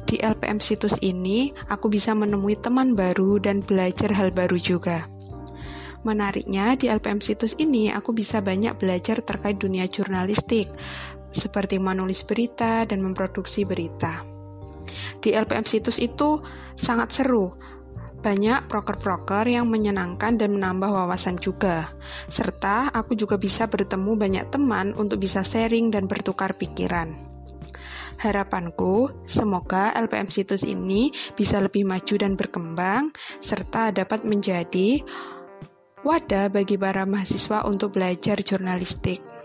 Di 0.05 0.21
LPM 0.21 0.61
Situs 0.61 0.93
ini, 1.01 1.51
aku 1.73 1.89
bisa 1.89 2.13
menemui 2.13 2.61
teman 2.61 2.93
baru 2.93 3.41
dan 3.41 3.65
belajar 3.65 4.13
hal 4.13 4.31
baru 4.31 4.61
juga. 4.61 5.09
Menariknya, 6.05 6.77
di 6.77 6.93
LPM 6.93 7.25
Situs 7.25 7.57
ini 7.59 7.91
aku 7.91 8.13
bisa 8.13 8.39
banyak 8.45 8.77
belajar 8.79 9.25
terkait 9.25 9.59
dunia 9.59 9.89
jurnalistik, 9.89 10.71
seperti 11.33 11.81
menulis 11.83 12.23
berita 12.23 12.87
dan 12.87 13.03
memproduksi 13.03 13.65
berita. 13.67 14.36
Di 15.21 15.37
LPM 15.37 15.65
situs 15.65 16.01
itu 16.03 16.43
sangat 16.75 17.13
seru. 17.13 17.53
Banyak 18.17 18.67
proker-proker 18.67 19.47
yang 19.47 19.71
menyenangkan 19.71 20.35
dan 20.35 20.59
menambah 20.59 20.91
wawasan 20.91 21.39
juga. 21.39 21.95
Serta 22.27 22.91
aku 22.91 23.15
juga 23.15 23.39
bisa 23.39 23.71
bertemu 23.71 24.19
banyak 24.19 24.45
teman 24.51 24.97
untuk 24.99 25.23
bisa 25.23 25.47
sharing 25.47 25.95
dan 25.95 26.11
bertukar 26.11 26.59
pikiran. 26.59 27.15
Harapanku, 28.17 29.13
semoga 29.29 29.93
LPM 29.93 30.33
situs 30.33 30.65
ini 30.65 31.13
bisa 31.37 31.61
lebih 31.61 31.85
maju 31.85 32.15
dan 32.17 32.33
berkembang, 32.33 33.13
serta 33.45 33.93
dapat 33.93 34.25
menjadi 34.25 35.05
wadah 36.01 36.49
bagi 36.49 36.81
para 36.81 37.05
mahasiswa 37.05 37.69
untuk 37.69 38.01
belajar 38.01 38.41
jurnalistik. 38.41 39.36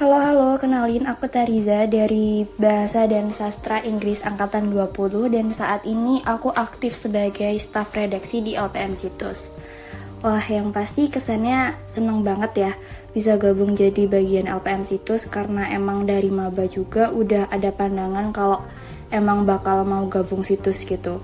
Halo 0.00 0.16
halo, 0.16 0.56
kenalin 0.56 1.04
aku 1.04 1.28
Tariza 1.28 1.84
dari 1.84 2.48
Bahasa 2.56 3.04
dan 3.04 3.28
Sastra 3.28 3.84
Inggris 3.84 4.24
Angkatan 4.24 4.72
20 4.72 5.28
dan 5.28 5.52
saat 5.52 5.84
ini 5.84 6.24
aku 6.24 6.48
aktif 6.48 6.96
sebagai 6.96 7.52
staf 7.60 7.92
redaksi 7.92 8.40
di 8.40 8.56
LPM 8.56 8.96
Situs. 8.96 9.52
Wah, 10.24 10.40
yang 10.48 10.72
pasti 10.72 11.12
kesannya 11.12 11.76
seneng 11.84 12.24
banget 12.24 12.52
ya 12.56 12.72
bisa 13.12 13.36
gabung 13.36 13.76
jadi 13.76 14.08
bagian 14.08 14.48
LPM 14.48 14.80
Situs 14.88 15.28
karena 15.28 15.68
emang 15.68 16.08
dari 16.08 16.32
maba 16.32 16.64
juga 16.64 17.12
udah 17.12 17.52
ada 17.52 17.68
pandangan 17.68 18.32
kalau 18.32 18.64
emang 19.12 19.44
bakal 19.44 19.84
mau 19.84 20.08
gabung 20.08 20.40
situs 20.40 20.88
gitu. 20.88 21.20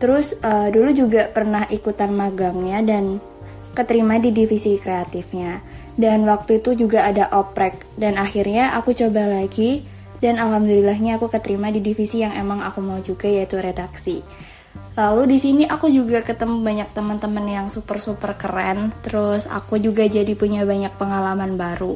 Terus 0.00 0.32
uh, 0.40 0.72
dulu 0.72 0.96
juga 0.96 1.28
pernah 1.28 1.68
ikutan 1.68 2.16
magangnya 2.16 2.80
dan 2.80 3.20
keterima 3.76 4.16
di 4.16 4.32
divisi 4.32 4.80
kreatifnya 4.80 5.60
dan 5.98 6.22
waktu 6.24 6.62
itu 6.62 6.78
juga 6.78 7.10
ada 7.10 7.26
oprek 7.34 7.82
dan 7.98 8.14
akhirnya 8.16 8.72
aku 8.78 8.94
coba 8.94 9.26
lagi 9.26 9.82
dan 10.22 10.38
alhamdulillahnya 10.38 11.18
aku 11.18 11.26
keterima 11.26 11.74
di 11.74 11.82
divisi 11.82 12.22
yang 12.22 12.34
emang 12.38 12.62
aku 12.62 12.78
mau 12.78 13.02
juga 13.02 13.26
yaitu 13.26 13.58
redaksi. 13.58 14.22
Lalu 14.98 15.30
di 15.34 15.38
sini 15.38 15.62
aku 15.66 15.90
juga 15.90 16.26
ketemu 16.26 16.58
banyak 16.62 16.90
teman-teman 16.90 17.46
yang 17.46 17.66
super 17.70 18.02
super 18.02 18.34
keren, 18.34 18.90
terus 19.02 19.46
aku 19.46 19.78
juga 19.78 20.06
jadi 20.06 20.34
punya 20.34 20.66
banyak 20.66 20.90
pengalaman 20.98 21.54
baru. 21.54 21.94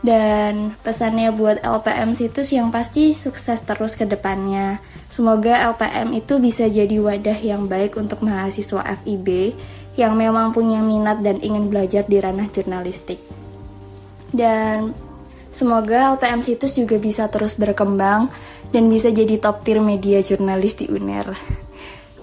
Dan 0.00 0.76
pesannya 0.80 1.28
buat 1.32 1.60
LPM 1.60 2.16
situs 2.16 2.56
yang 2.56 2.72
pasti 2.72 3.12
sukses 3.12 3.60
terus 3.64 3.96
ke 3.96 4.08
depannya. 4.08 4.80
Semoga 5.12 5.60
LPM 5.72 6.16
itu 6.16 6.40
bisa 6.40 6.68
jadi 6.68 6.96
wadah 7.00 7.36
yang 7.36 7.68
baik 7.68 7.96
untuk 8.00 8.24
mahasiswa 8.24 8.80
FIB 9.00 9.56
yang 9.98 10.14
memang 10.14 10.54
punya 10.54 10.78
minat 10.82 11.22
dan 11.24 11.42
ingin 11.42 11.66
belajar 11.70 12.06
di 12.06 12.18
ranah 12.22 12.46
jurnalistik. 12.50 13.18
Dan 14.30 14.94
semoga 15.50 16.14
LPM 16.14 16.42
Situs 16.46 16.78
juga 16.78 16.98
bisa 17.02 17.26
terus 17.26 17.58
berkembang 17.58 18.30
dan 18.70 18.86
bisa 18.86 19.10
jadi 19.10 19.38
top 19.42 19.66
tier 19.66 19.82
media 19.82 20.22
jurnalis 20.22 20.78
di 20.78 20.86
UNER. 20.86 21.34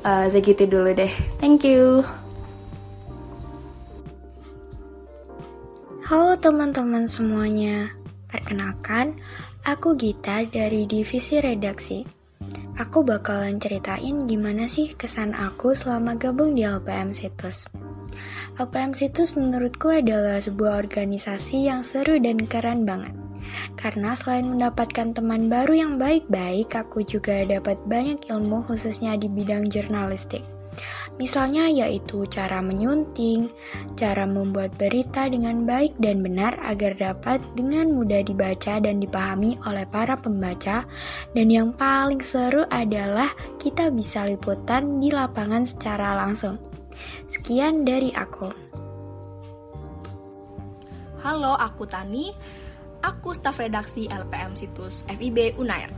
Uh, 0.08 0.32
segitu 0.32 0.64
dulu 0.64 0.96
deh. 0.96 1.12
Thank 1.44 1.68
you. 1.68 2.08
Halo 6.08 6.40
teman-teman 6.40 7.04
semuanya. 7.04 7.92
Perkenalkan, 8.32 9.20
aku 9.68 10.00
Gita 10.00 10.48
dari 10.48 10.88
Divisi 10.88 11.44
Redaksi. 11.44 12.17
Aku 12.78 13.02
bakalan 13.02 13.58
ceritain 13.58 14.30
gimana 14.30 14.70
sih 14.70 14.94
kesan 14.94 15.34
aku 15.34 15.74
selama 15.74 16.14
gabung 16.14 16.54
di 16.54 16.62
LPM 16.62 17.10
Situs. 17.10 17.66
LPM 18.58 18.94
Situs 18.94 19.34
menurutku 19.38 19.94
adalah 19.94 20.38
sebuah 20.42 20.82
organisasi 20.82 21.70
yang 21.70 21.82
seru 21.82 22.18
dan 22.22 22.46
keren 22.46 22.86
banget. 22.86 23.14
Karena 23.78 24.18
selain 24.18 24.50
mendapatkan 24.50 25.14
teman 25.14 25.48
baru 25.48 25.74
yang 25.74 25.94
baik-baik, 26.02 26.74
aku 26.74 27.06
juga 27.06 27.46
dapat 27.48 27.80
banyak 27.86 28.28
ilmu 28.28 28.66
khususnya 28.68 29.16
di 29.16 29.30
bidang 29.32 29.70
jurnalistik. 29.72 30.44
Misalnya 31.18 31.66
yaitu 31.66 32.30
cara 32.30 32.62
menyunting, 32.62 33.50
cara 33.98 34.30
membuat 34.30 34.78
berita 34.78 35.26
dengan 35.26 35.66
baik 35.66 35.98
dan 35.98 36.22
benar 36.22 36.54
agar 36.62 36.94
dapat 36.94 37.42
dengan 37.58 37.94
mudah 37.94 38.22
dibaca 38.22 38.78
dan 38.78 39.02
dipahami 39.02 39.58
oleh 39.66 39.86
para 39.90 40.14
pembaca. 40.14 40.86
Dan 41.34 41.50
yang 41.50 41.74
paling 41.74 42.22
seru 42.22 42.64
adalah 42.70 43.30
kita 43.58 43.90
bisa 43.90 44.26
liputan 44.30 45.02
di 45.02 45.10
lapangan 45.10 45.66
secara 45.66 46.14
langsung. 46.14 46.62
Sekian 47.26 47.86
dari 47.86 48.14
aku. 48.14 48.50
Halo, 51.26 51.58
aku 51.58 51.90
Tani. 51.90 52.30
Aku 53.02 53.34
staf 53.34 53.62
redaksi 53.62 54.10
LPM 54.10 54.58
situs 54.58 55.06
FIB 55.06 55.58
Unair. 55.58 55.90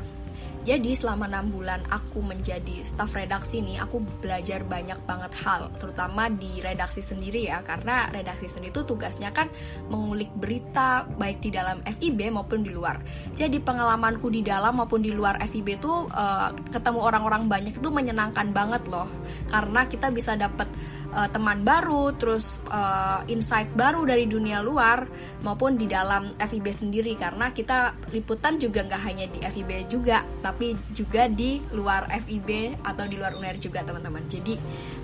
Jadi 0.70 0.94
selama 0.94 1.26
enam 1.26 1.50
bulan 1.50 1.82
aku 1.90 2.22
menjadi 2.22 2.86
staff 2.86 3.18
redaksi 3.18 3.58
ini, 3.58 3.82
aku 3.82 4.06
belajar 4.22 4.62
banyak 4.62 5.02
banget 5.10 5.34
hal, 5.42 5.74
terutama 5.82 6.30
di 6.30 6.62
redaksi 6.62 7.02
sendiri 7.02 7.50
ya, 7.50 7.66
karena 7.66 8.06
redaksi 8.14 8.46
sendiri 8.46 8.70
itu 8.70 8.86
tugasnya 8.86 9.34
kan 9.34 9.50
mengulik 9.90 10.30
berita 10.38 11.10
baik 11.18 11.42
di 11.42 11.50
dalam 11.50 11.82
FIB 11.82 12.30
maupun 12.30 12.62
di 12.62 12.70
luar. 12.70 13.02
Jadi 13.34 13.58
pengalamanku 13.58 14.30
di 14.30 14.46
dalam 14.46 14.78
maupun 14.78 15.02
di 15.02 15.10
luar 15.10 15.42
FIB 15.42 15.82
itu 15.82 16.06
uh, 16.06 16.54
ketemu 16.70 17.02
orang-orang 17.02 17.50
banyak 17.50 17.74
itu 17.74 17.90
menyenangkan 17.90 18.54
banget 18.54 18.86
loh, 18.94 19.10
karena 19.50 19.90
kita 19.90 20.14
bisa 20.14 20.38
dapat 20.38 20.70
uh, 21.14 21.30
teman 21.30 21.62
baru, 21.66 22.14
terus 22.18 22.62
uh, 22.70 23.22
insight 23.30 23.70
baru 23.74 24.06
dari 24.06 24.26
dunia 24.26 24.62
luar 24.62 25.06
maupun 25.42 25.78
di 25.78 25.90
dalam 25.90 26.34
FIB 26.38 26.68
sendiri 26.70 27.14
karena 27.18 27.52
kita 27.54 27.96
liputan 28.14 28.58
juga 28.62 28.86
nggak 28.86 29.02
hanya 29.06 29.26
di 29.30 29.40
FIB 29.42 29.90
juga, 29.90 30.26
tapi 30.42 30.76
juga 30.94 31.26
di 31.30 31.62
luar 31.74 32.10
FIB 32.26 32.82
atau 32.84 33.06
di 33.06 33.16
luar 33.18 33.38
UNER 33.38 33.58
juga 33.58 33.82
teman-teman. 33.86 34.26
Jadi 34.30 34.54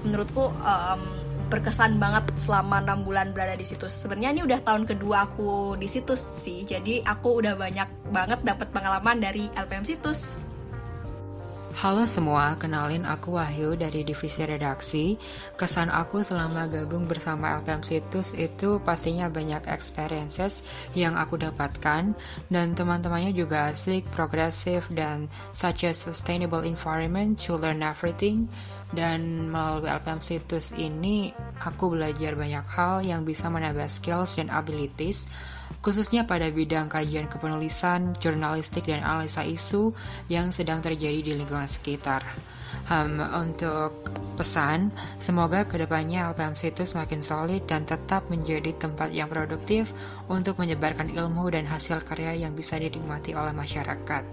menurutku 0.05 0.45
um, 0.49 1.01
berkesan 1.45 2.01
banget 2.01 2.25
selama 2.41 2.81
enam 2.81 3.05
bulan 3.05 3.29
berada 3.29 3.53
di 3.53 3.65
situs. 3.65 3.93
Sebenarnya 4.01 4.33
ini 4.33 4.41
udah 4.43 4.59
tahun 4.65 4.89
kedua 4.89 5.29
aku 5.29 5.77
di 5.77 5.85
situs 5.85 6.41
sih, 6.41 6.65
jadi 6.65 7.05
aku 7.05 7.41
udah 7.41 7.53
banyak 7.53 8.09
banget 8.09 8.39
dapat 8.41 8.67
pengalaman 8.73 9.21
dari 9.21 9.45
LPM 9.53 9.85
situs. 9.85 10.37
Halo 11.75 12.07
semua, 12.07 12.55
kenalin 12.55 13.03
aku 13.03 13.35
Wahyu 13.35 13.75
dari 13.75 14.07
divisi 14.07 14.47
redaksi. 14.47 15.19
Kesan 15.59 15.91
aku 15.91 16.23
selama 16.23 16.71
gabung 16.71 17.03
bersama 17.03 17.59
LPM 17.59 17.83
Situs 17.83 18.31
itu 18.31 18.79
pastinya 18.79 19.27
banyak 19.27 19.67
experiences 19.67 20.63
yang 20.95 21.19
aku 21.19 21.35
dapatkan 21.35 22.15
dan 22.47 22.67
teman-temannya 22.79 23.35
juga 23.35 23.75
asik, 23.75 24.07
progresif 24.15 24.87
dan 24.95 25.27
such 25.51 25.83
a 25.83 25.91
sustainable 25.91 26.63
environment 26.63 27.35
to 27.35 27.59
learn 27.59 27.83
everything. 27.83 28.47
Dan 28.95 29.51
melalui 29.51 29.91
LPM 29.91 30.23
Situs 30.23 30.71
ini 30.79 31.35
aku 31.59 31.91
belajar 31.91 32.39
banyak 32.39 32.63
hal 32.71 33.03
yang 33.03 33.27
bisa 33.27 33.51
menambah 33.51 33.91
skills 33.91 34.39
dan 34.39 34.47
abilities 34.47 35.27
khususnya 35.85 36.25
pada 36.25 36.49
bidang 36.49 36.89
kajian 36.89 37.29
kepenulisan, 37.29 38.17
jurnalistik, 38.17 38.89
dan 38.89 39.05
analisa 39.05 39.45
isu 39.45 39.93
yang 40.31 40.49
sedang 40.49 40.81
terjadi 40.81 41.21
di 41.21 41.31
lingkungan 41.37 41.69
sekitar. 41.69 42.25
Um, 42.85 43.17
untuk 43.17 44.05
pesan, 44.35 44.91
semoga 45.15 45.63
ke 45.63 45.79
depannya 45.79 46.29
LPM 46.35 46.53
Situs 46.53 46.93
makin 46.93 47.23
solid 47.23 47.63
dan 47.65 47.87
tetap 47.87 48.27
menjadi 48.27 48.75
tempat 48.75 49.09
yang 49.15 49.31
produktif 49.31 49.95
untuk 50.27 50.59
menyebarkan 50.59 51.07
ilmu 51.09 51.47
dan 51.49 51.63
hasil 51.63 52.03
karya 52.03 52.35
yang 52.45 52.53
bisa 52.53 52.75
dinikmati 52.75 53.31
oleh 53.31 53.55
masyarakat, 53.55 54.23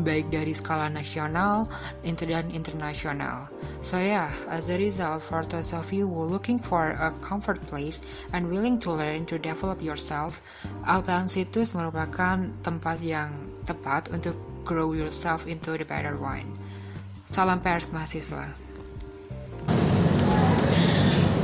baik 0.00 0.32
dari 0.32 0.56
skala 0.56 0.88
nasional 0.88 1.68
dan 2.02 2.46
internasional. 2.50 3.52
So 3.84 4.00
yeah, 4.00 4.32
as 4.48 4.72
a 4.72 4.80
result, 4.80 5.24
for 5.24 5.44
those 5.44 5.76
of 5.76 5.92
you 5.92 6.08
who 6.08 6.24
looking 6.24 6.60
for 6.60 6.96
a 6.96 7.12
comfort 7.20 7.60
place 7.68 8.00
and 8.32 8.48
willing 8.48 8.80
to 8.84 8.92
learn 8.92 9.28
to 9.28 9.36
develop 9.36 9.84
yourself, 9.84 10.40
LPM 10.88 11.28
Situs 11.28 11.76
merupakan 11.76 12.48
tempat 12.64 12.98
yang 13.04 13.32
tepat 13.68 14.08
untuk 14.12 14.36
grow 14.64 14.92
yourself 14.92 15.48
into 15.48 15.76
the 15.76 15.84
better 15.84 16.16
one. 16.20 16.59
Salam 17.30 17.62
pers 17.62 17.94
mahasiswa. 17.94 18.42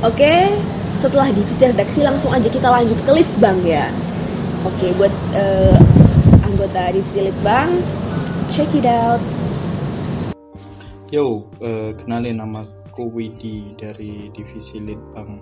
Oke, 0.03 0.51
setelah 0.91 1.31
divisi 1.31 1.63
redaksi 1.63 2.03
langsung 2.03 2.35
aja 2.35 2.51
kita 2.51 2.67
lanjut 2.67 2.99
ke 3.07 3.11
litbang 3.15 3.55
ya. 3.63 3.87
Oke, 4.67 4.91
buat 4.99 5.15
uh, 5.31 5.79
anggota 6.43 6.91
divisi 6.91 7.31
litbang, 7.31 7.71
check 8.51 8.67
it 8.75 8.83
out. 8.83 9.23
Yo, 11.07 11.47
uh, 11.63 11.95
kenalin 11.95 12.43
nama 12.43 12.67
aku 12.91 13.07
Widi 13.07 13.71
dari 13.79 14.27
divisi 14.35 14.83
litbang 14.83 15.39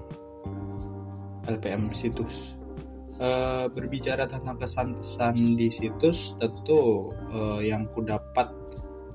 LPM 1.49 1.89
Situs. 1.89 2.53
Uh, 3.17 3.65
berbicara 3.73 4.29
tentang 4.29 4.61
kesan-pesan 4.61 5.57
di 5.57 5.73
situs, 5.73 6.37
tentu 6.37 7.09
uh, 7.33 7.63
yang 7.65 7.89
ku 7.89 8.05
dapat 8.05 8.64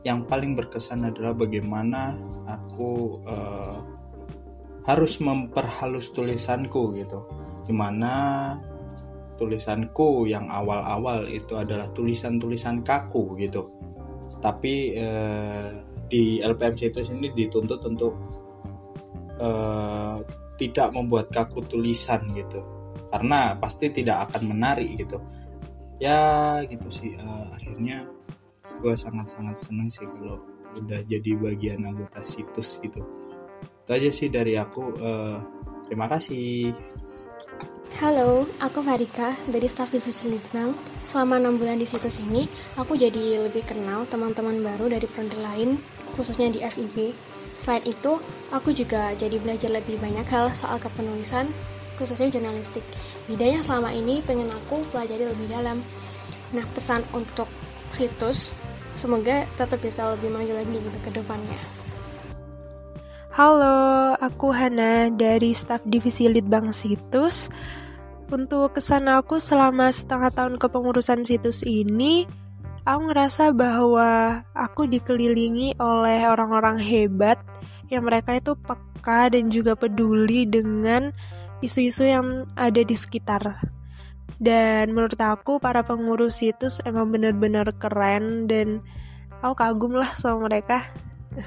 yang 0.01 0.25
paling 0.25 0.57
berkesan 0.57 1.05
adalah 1.05 1.37
bagaimana 1.37 2.17
aku 2.49 3.21
uh, 3.29 3.79
harus 4.89 5.21
memperhalus 5.21 6.09
tulisanku 6.17 6.97
gitu. 6.97 7.21
Di 7.69 7.75
mana 7.77 8.57
tulisanku 9.37 10.25
yang 10.25 10.49
awal-awal 10.49 11.29
itu 11.29 11.57
adalah 11.57 11.89
tulisan-tulisan 11.93 12.81
kaku 12.81 13.37
gitu. 13.41 13.69
Tapi 14.41 14.97
uh, 14.97 15.69
di 16.09 16.41
LPM 16.41 16.75
Situs 16.81 17.13
ini 17.13 17.29
dituntut 17.37 17.81
untuk 17.85 18.15
uh, 19.37 20.17
tidak 20.57 20.89
membuat 20.97 21.29
kaku 21.29 21.61
tulisan 21.69 22.25
gitu. 22.33 22.61
Karena 23.13 23.53
pasti 23.61 23.93
tidak 23.93 24.33
akan 24.33 24.57
menarik 24.57 24.97
gitu. 24.97 25.21
Ya 26.01 26.57
gitu 26.65 26.89
sih 26.89 27.13
uh, 27.21 27.53
akhirnya 27.53 28.09
gue 28.81 28.95
sangat-sangat 28.97 29.57
seneng 29.61 29.93
sih 29.93 30.09
kalau 30.09 30.41
udah 30.81 31.01
jadi 31.05 31.31
bagian 31.37 31.85
anggota 31.85 32.25
situs 32.25 32.81
gitu 32.81 33.05
itu 33.61 33.91
aja 33.93 34.11
sih 34.11 34.29
dari 34.33 34.57
aku 34.57 34.97
uh, 34.99 35.39
terima 35.87 36.09
kasih 36.09 36.73
Halo, 38.01 38.49
aku 38.65 38.81
Farika 38.81 39.37
dari 39.45 39.69
staf 39.69 39.93
divisi 39.93 40.33
Litbang. 40.33 40.73
Selama 41.05 41.37
6 41.37 41.61
bulan 41.61 41.77
di 41.77 41.85
situs 41.85 42.25
ini, 42.25 42.49
aku 42.81 42.97
jadi 42.97 43.45
lebih 43.45 43.61
kenal 43.69 44.09
teman-teman 44.09 44.57
baru 44.65 44.89
dari 44.89 45.05
prodi 45.05 45.37
lain, 45.37 45.77
khususnya 46.17 46.49
di 46.49 46.65
FIB. 46.65 47.13
Selain 47.53 47.85
itu, 47.85 48.17
aku 48.57 48.73
juga 48.73 49.13
jadi 49.21 49.37
belajar 49.37 49.69
lebih 49.69 50.01
banyak 50.01 50.25
hal 50.33 50.49
soal 50.57 50.81
kepenulisan, 50.81 51.53
khususnya 52.01 52.33
jurnalistik. 52.33 52.81
Bidang 53.29 53.61
yang 53.61 53.65
selama 53.69 53.93
ini 53.93 54.25
pengen 54.25 54.49
aku 54.49 54.81
pelajari 54.97 55.29
lebih 55.29 55.53
dalam. 55.53 55.85
Nah, 56.57 56.65
pesan 56.73 57.05
untuk 57.13 57.53
situs 57.93 58.57
semoga 59.01 59.49
tetap 59.57 59.81
bisa 59.81 60.13
lebih 60.13 60.29
maju 60.29 60.53
lagi 60.53 60.77
gitu 60.77 60.99
ke 61.01 61.09
depannya. 61.17 61.57
Halo, 63.33 64.13
aku 64.21 64.53
Hana 64.53 65.09
dari 65.09 65.57
staf 65.57 65.81
divisi 65.89 66.29
Litbang 66.29 66.77
Situs. 66.77 67.49
Untuk 68.29 68.77
kesan 68.77 69.09
aku 69.09 69.41
selama 69.41 69.89
setengah 69.89 70.29
tahun 70.37 70.55
kepengurusan 70.61 71.25
situs 71.25 71.65
ini, 71.65 72.29
aku 72.85 73.09
ngerasa 73.09 73.57
bahwa 73.57 74.45
aku 74.53 74.85
dikelilingi 74.85 75.81
oleh 75.81 76.29
orang-orang 76.29 76.77
hebat 76.77 77.41
yang 77.89 78.05
mereka 78.05 78.37
itu 78.37 78.53
peka 78.55 79.33
dan 79.33 79.49
juga 79.49 79.75
peduli 79.75 80.45
dengan 80.45 81.11
isu-isu 81.65 82.05
yang 82.05 82.45
ada 82.55 82.85
di 82.85 82.95
sekitar. 82.95 83.80
Dan 84.41 84.97
menurut 84.97 85.21
aku 85.21 85.61
para 85.61 85.85
pengurus 85.85 86.41
situs 86.41 86.81
emang 86.89 87.13
bener-bener 87.13 87.69
keren 87.77 88.49
dan 88.49 88.81
aku 89.45 89.53
kagum 89.53 90.01
lah 90.01 90.09
sama 90.17 90.49
mereka. 90.49 90.81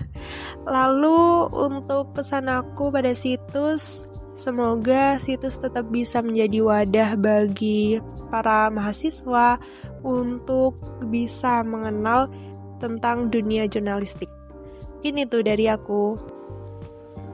Lalu 0.70 1.50
untuk 1.50 2.14
pesan 2.14 2.54
aku 2.54 2.94
pada 2.94 3.18
situs, 3.18 4.06
semoga 4.38 5.18
situs 5.18 5.58
tetap 5.58 5.90
bisa 5.90 6.22
menjadi 6.22 6.62
wadah 6.62 7.12
bagi 7.18 7.98
para 8.30 8.70
mahasiswa 8.70 9.58
untuk 10.06 10.78
bisa 11.10 11.66
mengenal 11.66 12.30
tentang 12.78 13.34
dunia 13.34 13.66
jurnalistik. 13.66 14.30
Ini 15.02 15.28
tuh 15.28 15.42
dari 15.42 15.66
aku. 15.66 16.33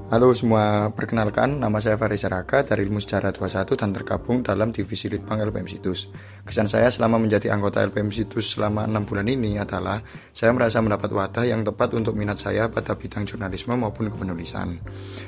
Halo 0.10 0.34
semua, 0.34 0.90
perkenalkan 0.90 1.62
nama 1.62 1.78
saya 1.78 1.94
Faris 1.94 2.26
Raka 2.26 2.66
dari 2.66 2.82
Ilmu 2.82 2.98
Sejarah 2.98 3.30
21 3.30 3.78
dan 3.78 3.94
tergabung 3.94 4.42
dalam 4.42 4.74
Divisi 4.74 5.06
Litbang 5.06 5.38
LPM 5.38 5.70
Situs. 5.70 6.10
Kesan 6.42 6.66
saya 6.66 6.90
selama 6.90 7.22
menjadi 7.22 7.54
anggota 7.54 7.86
LPM 7.86 8.10
Situs 8.10 8.58
selama 8.58 8.90
6 8.90 9.06
bulan 9.06 9.30
ini 9.30 9.62
adalah 9.62 10.02
saya 10.34 10.50
merasa 10.50 10.82
mendapat 10.82 11.14
wadah 11.14 11.46
yang 11.46 11.62
tepat 11.62 11.94
untuk 11.94 12.18
minat 12.18 12.42
saya 12.42 12.66
pada 12.74 12.98
bidang 12.98 13.30
jurnalisme 13.30 13.78
maupun 13.78 14.10
kepenulisan. 14.10 14.82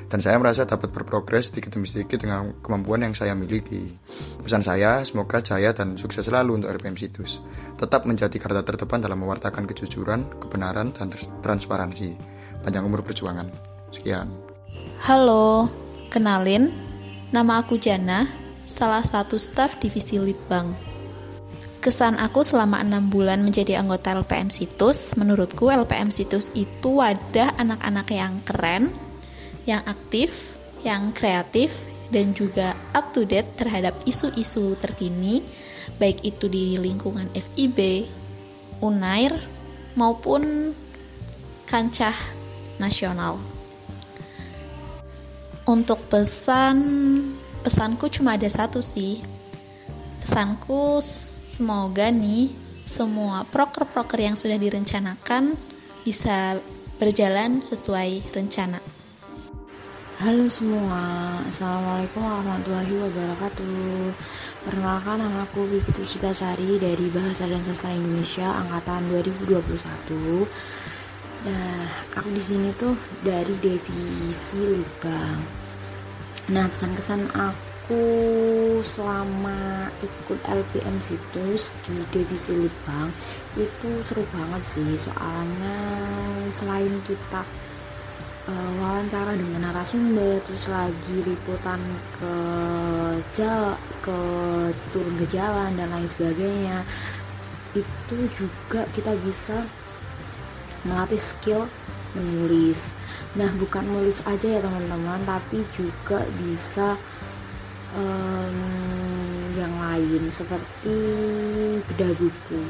Dan 0.09 0.17
saya 0.17 0.41
merasa 0.41 0.65
dapat 0.65 0.89
berprogres 0.89 1.53
sedikit 1.53 1.77
demi 1.77 1.85
sedikit 1.85 2.17
dengan 2.17 2.49
kemampuan 2.65 3.05
yang 3.05 3.13
saya 3.13 3.37
miliki. 3.37 3.85
Pesan 4.41 4.65
saya, 4.65 5.05
semoga 5.05 5.45
jaya 5.45 5.77
dan 5.77 5.93
sukses 5.93 6.25
selalu 6.25 6.57
untuk 6.57 6.73
LPM 6.73 6.97
Situs. 6.97 7.37
Tetap 7.77 8.09
menjadi 8.09 8.33
garda 8.41 8.65
terdepan 8.65 8.97
dalam 8.97 9.21
mewartakan 9.21 9.69
kejujuran, 9.69 10.41
kebenaran, 10.41 10.89
dan 10.89 11.13
transparansi. 11.45 12.17
Panjang 12.65 12.81
umur 12.89 13.05
perjuangan. 13.05 13.45
Sekian. 13.93 14.50
Halo, 15.01 15.65
kenalin, 16.13 16.69
nama 17.33 17.65
aku 17.65 17.73
Jana, 17.73 18.29
salah 18.69 19.01
satu 19.01 19.41
staf 19.41 19.81
divisi 19.81 20.21
Litbang. 20.21 20.77
Kesan 21.81 22.21
aku 22.21 22.45
selama 22.45 22.77
enam 22.85 23.09
bulan 23.09 23.41
menjadi 23.41 23.81
anggota 23.81 24.13
LPM 24.13 24.53
Situs, 24.53 25.17
menurutku 25.17 25.73
LPM 25.73 26.13
Situs 26.13 26.53
itu 26.53 27.01
wadah 27.01 27.49
anak-anak 27.57 28.13
yang 28.13 28.45
keren, 28.45 28.93
yang 29.65 29.81
aktif, 29.89 30.53
yang 30.85 31.09
kreatif, 31.17 31.73
dan 32.13 32.37
juga 32.37 32.77
up 32.93 33.09
to 33.09 33.25
date 33.25 33.57
terhadap 33.57 33.97
isu-isu 34.05 34.77
terkini, 34.77 35.41
baik 35.97 36.21
itu 36.21 36.45
di 36.45 36.77
lingkungan 36.77 37.25
FIB, 37.33 38.05
UNAIR, 38.85 39.33
maupun 39.97 40.77
kancah 41.65 42.13
nasional. 42.77 43.41
Untuk 45.71 46.03
pesan, 46.12 46.75
pesanku 47.63 48.12
cuma 48.12 48.36
ada 48.36 48.51
satu 48.51 48.84
sih. 48.84 49.23
Pesanku 50.19 50.99
semoga 50.99 52.12
nih 52.12 52.51
semua 52.84 53.47
proker-proker 53.47 54.19
yang 54.19 54.36
sudah 54.36 54.60
direncanakan 54.60 55.55
bisa 56.03 56.60
berjalan 56.99 57.63
sesuai 57.63 58.36
rencana. 58.36 58.84
Halo 60.19 60.51
semua, 60.51 61.39
Assalamualaikum 61.47 62.19
warahmatullahi 62.19 62.93
wabarakatuh 63.07 64.12
Perkenalkan 64.67 65.17
nama 65.23 65.47
aku 65.49 65.65
Vivi 65.65 66.03
Sutasari 66.05 66.77
dari 66.84 67.10
Bahasa 67.10 67.47
dan 67.49 67.63
Sastra 67.65 67.95
Indonesia 67.95 68.45
Angkatan 68.60 69.07
2021 69.10 70.45
Nah, 71.41 71.89
aku 72.13 72.29
di 72.38 72.43
sini 72.43 72.69
tuh 72.77 72.93
dari 73.25 73.57
divisi 73.57 74.62
lubang. 74.62 75.61
Nah, 76.49 76.65
pesan-kesan 76.65 77.30
aku 77.38 78.01
selama 78.82 79.91
ikut 80.01 80.39
LPM 80.41 80.97
situs 80.97 81.75
di 81.86 82.01
divisi 82.10 82.58
lubang 82.58 83.13
itu 83.54 83.89
seru 84.10 84.25
banget 84.34 84.63
sih. 84.65 84.89
Soalnya 84.97 85.77
selain 86.49 86.97
kita 87.06 87.45
uh, 88.49 88.71
wawancara 88.82 89.38
dengan 89.38 89.69
narasumber 89.69 90.41
terus 90.41 90.65
lagi 90.71 91.17
liputan 91.21 91.82
ke 92.17 92.36
jal 93.38 93.77
ke 94.01 94.19
turun 94.89 95.15
ke 95.21 95.25
jalan 95.30 95.77
dan 95.77 95.93
lain 95.93 96.10
sebagainya 96.10 96.82
itu 97.77 98.17
juga 98.34 98.84
kita 98.91 99.13
bisa 99.21 99.63
melatih 100.84 101.21
skill 101.21 101.69
menulis 102.17 102.89
nah 103.38 103.49
bukan 103.55 103.84
menulis 103.88 104.19
aja 104.27 104.47
ya 104.47 104.60
teman-teman 104.60 105.23
tapi 105.23 105.63
juga 105.73 106.23
bisa 106.41 106.99
um, 107.95 108.55
yang 109.55 109.73
lain 109.79 110.31
seperti 110.31 110.97
bedah 111.91 112.13
buku. 112.15 112.62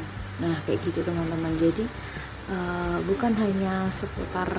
Nah 0.42 0.56
kayak 0.66 0.82
gitu 0.86 1.06
teman-teman. 1.06 1.54
Jadi 1.58 1.86
uh, 2.50 2.98
bukan 3.06 3.34
hanya 3.38 3.90
seputar 3.94 4.50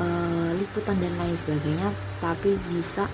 uh, 0.00 0.50
liputan 0.56 0.96
dan 1.00 1.12
lain 1.20 1.36
sebagainya 1.36 1.88
tapi 2.24 2.56
bisa 2.72 3.04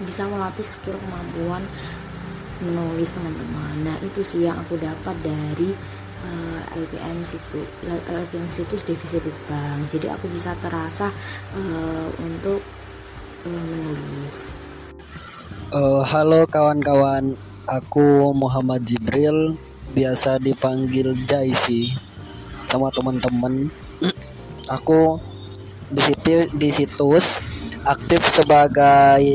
bisa 0.00 0.24
melatih 0.28 0.64
skill 0.64 0.96
kemampuan 0.96 1.60
menulis 2.60 3.12
teman-teman. 3.12 3.74
Nah 3.84 3.96
itu 4.04 4.20
sih 4.24 4.44
yang 4.44 4.56
aku 4.60 4.76
dapat 4.76 5.16
dari 5.24 5.72
uh, 6.24 6.60
eh, 6.74 6.80
LPM 6.80 7.18
situ 7.24 7.60
LPM 8.08 8.46
situ 8.48 8.74
defisit 8.84 9.24
bank 9.48 9.88
jadi 9.92 10.16
aku 10.16 10.28
bisa 10.32 10.52
terasa 10.60 11.08
uh, 11.56 12.08
untuk 12.20 12.60
uh, 13.48 13.64
menulis. 13.64 14.52
Uh, 15.70 16.02
halo 16.02 16.44
kawan-kawan 16.50 17.38
aku 17.70 18.34
Muhammad 18.34 18.82
Jibril 18.82 19.54
biasa 19.94 20.42
dipanggil 20.42 21.14
Jaisi 21.26 21.94
sama 22.70 22.90
teman-teman. 22.94 23.70
Aku 24.78 25.18
di 25.90 25.98
situ 25.98 26.46
di 26.54 26.70
situs 26.70 27.42
aktif 27.82 28.22
sebagai 28.30 29.26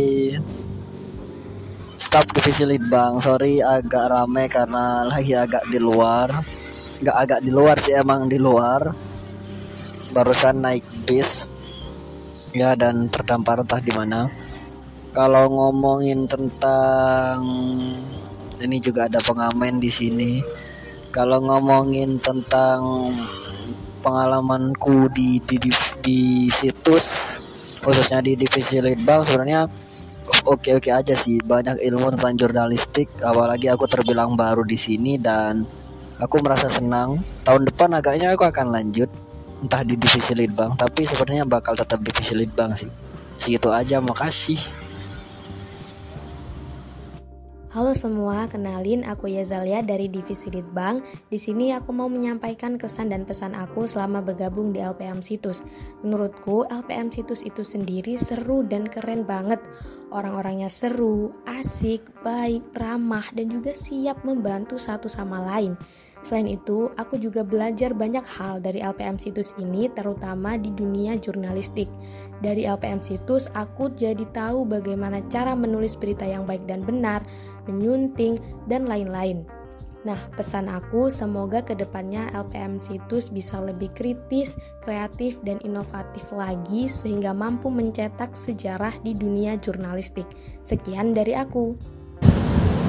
staf 2.00 2.24
divisi 2.32 2.64
litbang 2.64 3.20
sorry 3.20 3.60
agak 3.60 4.08
rame 4.08 4.48
karena 4.48 5.04
lagi 5.12 5.36
agak 5.36 5.68
di 5.68 5.76
luar 5.76 6.32
nggak 7.02 7.18
agak 7.18 7.40
di 7.44 7.52
luar 7.52 7.76
sih 7.80 7.96
emang 7.96 8.32
di 8.32 8.40
luar. 8.40 8.94
Barusan 10.16 10.64
naik 10.64 10.86
bis. 11.04 11.52
Ya 12.56 12.72
dan 12.80 13.12
terdampar 13.12 13.60
entah 13.60 13.84
di 13.84 13.92
mana. 13.92 14.32
Kalau 15.12 15.48
ngomongin 15.52 16.28
tentang 16.28 17.44
ini 18.64 18.78
juga 18.80 19.12
ada 19.12 19.20
pengamen 19.20 19.80
di 19.80 19.92
sini. 19.92 20.40
Kalau 21.12 21.44
ngomongin 21.44 22.20
tentang 22.20 23.12
pengalamanku 24.04 25.12
di 25.12 25.40
di, 25.44 25.56
di, 25.60 25.72
di 26.04 26.22
situs 26.52 27.36
khususnya 27.82 28.22
di 28.22 28.38
divisi 28.38 28.78
litbang 28.78 29.24
sebenarnya 29.24 29.68
oke 30.48 30.80
oke 30.80 30.90
aja 30.92 31.16
sih. 31.16 31.44
Banyak 31.44 31.80
ilmu 31.80 32.16
tentang 32.16 32.36
jurnalistik 32.40 33.12
apalagi 33.20 33.68
aku 33.68 33.88
terbilang 33.92 34.40
baru 34.40 34.64
di 34.64 34.80
sini 34.80 35.20
dan 35.20 35.68
aku 36.20 36.40
merasa 36.40 36.72
senang 36.72 37.20
tahun 37.44 37.68
depan 37.68 37.92
agaknya 37.96 38.32
aku 38.32 38.48
akan 38.48 38.72
lanjut 38.72 39.12
entah 39.64 39.84
di 39.84 40.00
divisi 40.00 40.32
litbang 40.36 40.76
tapi 40.80 41.04
sebenarnya 41.08 41.44
bakal 41.48 41.76
tetap 41.76 42.00
divisi 42.00 42.36
litbang 42.36 42.76
sih 42.76 42.92
segitu 43.36 43.72
aja 43.72 44.00
makasih 44.00 44.60
Halo 47.76 47.92
semua, 47.92 48.48
kenalin 48.48 49.04
aku 49.04 49.28
Yezalia 49.28 49.84
dari 49.84 50.08
Divisi 50.08 50.48
Litbang. 50.48 51.04
Di 51.28 51.36
sini 51.36 51.76
aku 51.76 51.92
mau 51.92 52.08
menyampaikan 52.08 52.80
kesan 52.80 53.12
dan 53.12 53.28
pesan 53.28 53.52
aku 53.52 53.84
selama 53.84 54.24
bergabung 54.24 54.72
di 54.72 54.80
LPM 54.80 55.20
Situs. 55.20 55.60
Menurutku, 56.00 56.64
LPM 56.72 57.12
Situs 57.12 57.44
itu 57.44 57.68
sendiri 57.68 58.16
seru 58.16 58.64
dan 58.64 58.88
keren 58.88 59.28
banget. 59.28 59.60
Orang-orangnya 60.14 60.70
seru, 60.70 61.34
asik, 61.50 62.06
baik, 62.22 62.62
ramah, 62.78 63.26
dan 63.34 63.50
juga 63.50 63.74
siap 63.74 64.22
membantu 64.22 64.78
satu 64.78 65.10
sama 65.10 65.42
lain. 65.42 65.74
Selain 66.26 66.50
itu, 66.50 66.90
aku 66.98 67.22
juga 67.22 67.46
belajar 67.46 67.94
banyak 67.94 68.26
hal 68.26 68.58
dari 68.58 68.82
LPM 68.82 69.22
Situs 69.22 69.54
ini, 69.62 69.86
terutama 69.94 70.58
di 70.58 70.74
dunia 70.74 71.22
jurnalistik. 71.22 71.86
Dari 72.42 72.66
LPM 72.66 73.06
Situs, 73.06 73.46
aku 73.54 73.94
jadi 73.94 74.26
tahu 74.34 74.66
bagaimana 74.66 75.22
cara 75.30 75.54
menulis 75.54 75.94
berita 75.94 76.26
yang 76.26 76.50
baik 76.50 76.66
dan 76.66 76.82
benar, 76.82 77.22
menyunting, 77.70 78.42
dan 78.66 78.90
lain-lain. 78.90 79.46
Nah, 80.06 80.22
pesan 80.38 80.70
aku 80.70 81.10
semoga 81.10 81.66
ke 81.66 81.74
depannya 81.74 82.30
LPM 82.30 82.78
Situs 82.78 83.34
bisa 83.34 83.58
lebih 83.58 83.90
kritis, 83.98 84.54
kreatif, 84.86 85.42
dan 85.42 85.58
inovatif 85.66 86.22
lagi 86.30 86.86
sehingga 86.86 87.34
mampu 87.34 87.74
mencetak 87.74 88.38
sejarah 88.38 88.94
di 89.02 89.18
dunia 89.18 89.58
jurnalistik. 89.58 90.30
Sekian 90.62 91.18
dari 91.18 91.34
aku. 91.34 91.74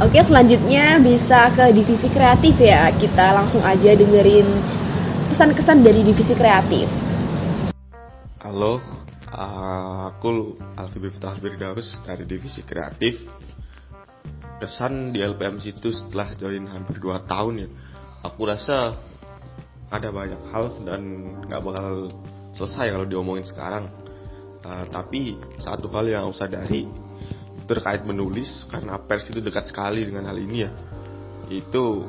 Oke, 0.05 0.21
selanjutnya 0.21 1.01
bisa 1.01 1.49
ke 1.57 1.73
divisi 1.73 2.13
kreatif 2.13 2.61
ya. 2.61 2.93
Kita 2.93 3.33
langsung 3.33 3.65
aja 3.65 3.97
dengerin 3.97 4.45
pesan-kesan 5.33 5.81
dari 5.81 6.05
divisi 6.05 6.37
kreatif. 6.37 6.85
Halo, 8.45 8.85
aku 9.33 10.61
Alfi 10.77 11.01
Miftah 11.01 11.41
Firdaus 11.41 11.97
dari 12.05 12.29
divisi 12.29 12.61
kreatif. 12.61 13.25
Kesan 14.57 15.13
di 15.13 15.21
LPM 15.21 15.61
situ 15.61 15.93
setelah 15.93 16.33
join 16.33 16.65
hampir 16.65 16.97
2 16.97 17.29
tahun 17.29 17.55
ya. 17.65 17.69
Aku 18.25 18.49
rasa 18.49 18.97
ada 19.93 20.09
banyak 20.11 20.43
hal 20.51 20.83
dan 20.83 21.03
nggak 21.47 21.61
bakal 21.63 22.11
selesai 22.57 22.97
kalau 22.97 23.07
diomongin 23.07 23.45
sekarang. 23.45 23.93
Uh, 24.67 24.83
tapi 24.89 25.37
satu 25.61 25.87
hal 25.93 26.09
yang 26.09 26.27
usah 26.27 26.49
dari 26.49 26.89
terkait 27.67 28.03
menulis 28.07 28.67
karena 28.71 28.97
pers 28.99 29.29
itu 29.31 29.43
dekat 29.43 29.71
sekali 29.71 30.07
dengan 30.07 30.31
hal 30.31 30.39
ini 30.39 30.59
ya 30.65 30.71
itu 31.51 32.07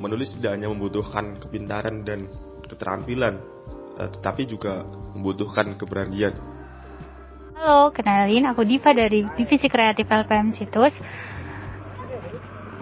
menulis 0.00 0.36
tidak 0.36 0.56
hanya 0.56 0.68
membutuhkan 0.72 1.36
kepintaran 1.36 2.04
dan 2.04 2.24
keterampilan 2.68 3.40
uh, 3.98 4.08
tetapi 4.08 4.48
juga 4.48 4.84
membutuhkan 5.12 5.74
keberanian. 5.76 6.32
Halo, 7.58 7.90
kenalin 7.90 8.46
aku 8.46 8.62
Diva 8.62 8.94
dari 8.94 9.26
Divisi 9.34 9.66
Kreatif 9.66 10.06
LPM 10.06 10.54
Situs. 10.54 10.94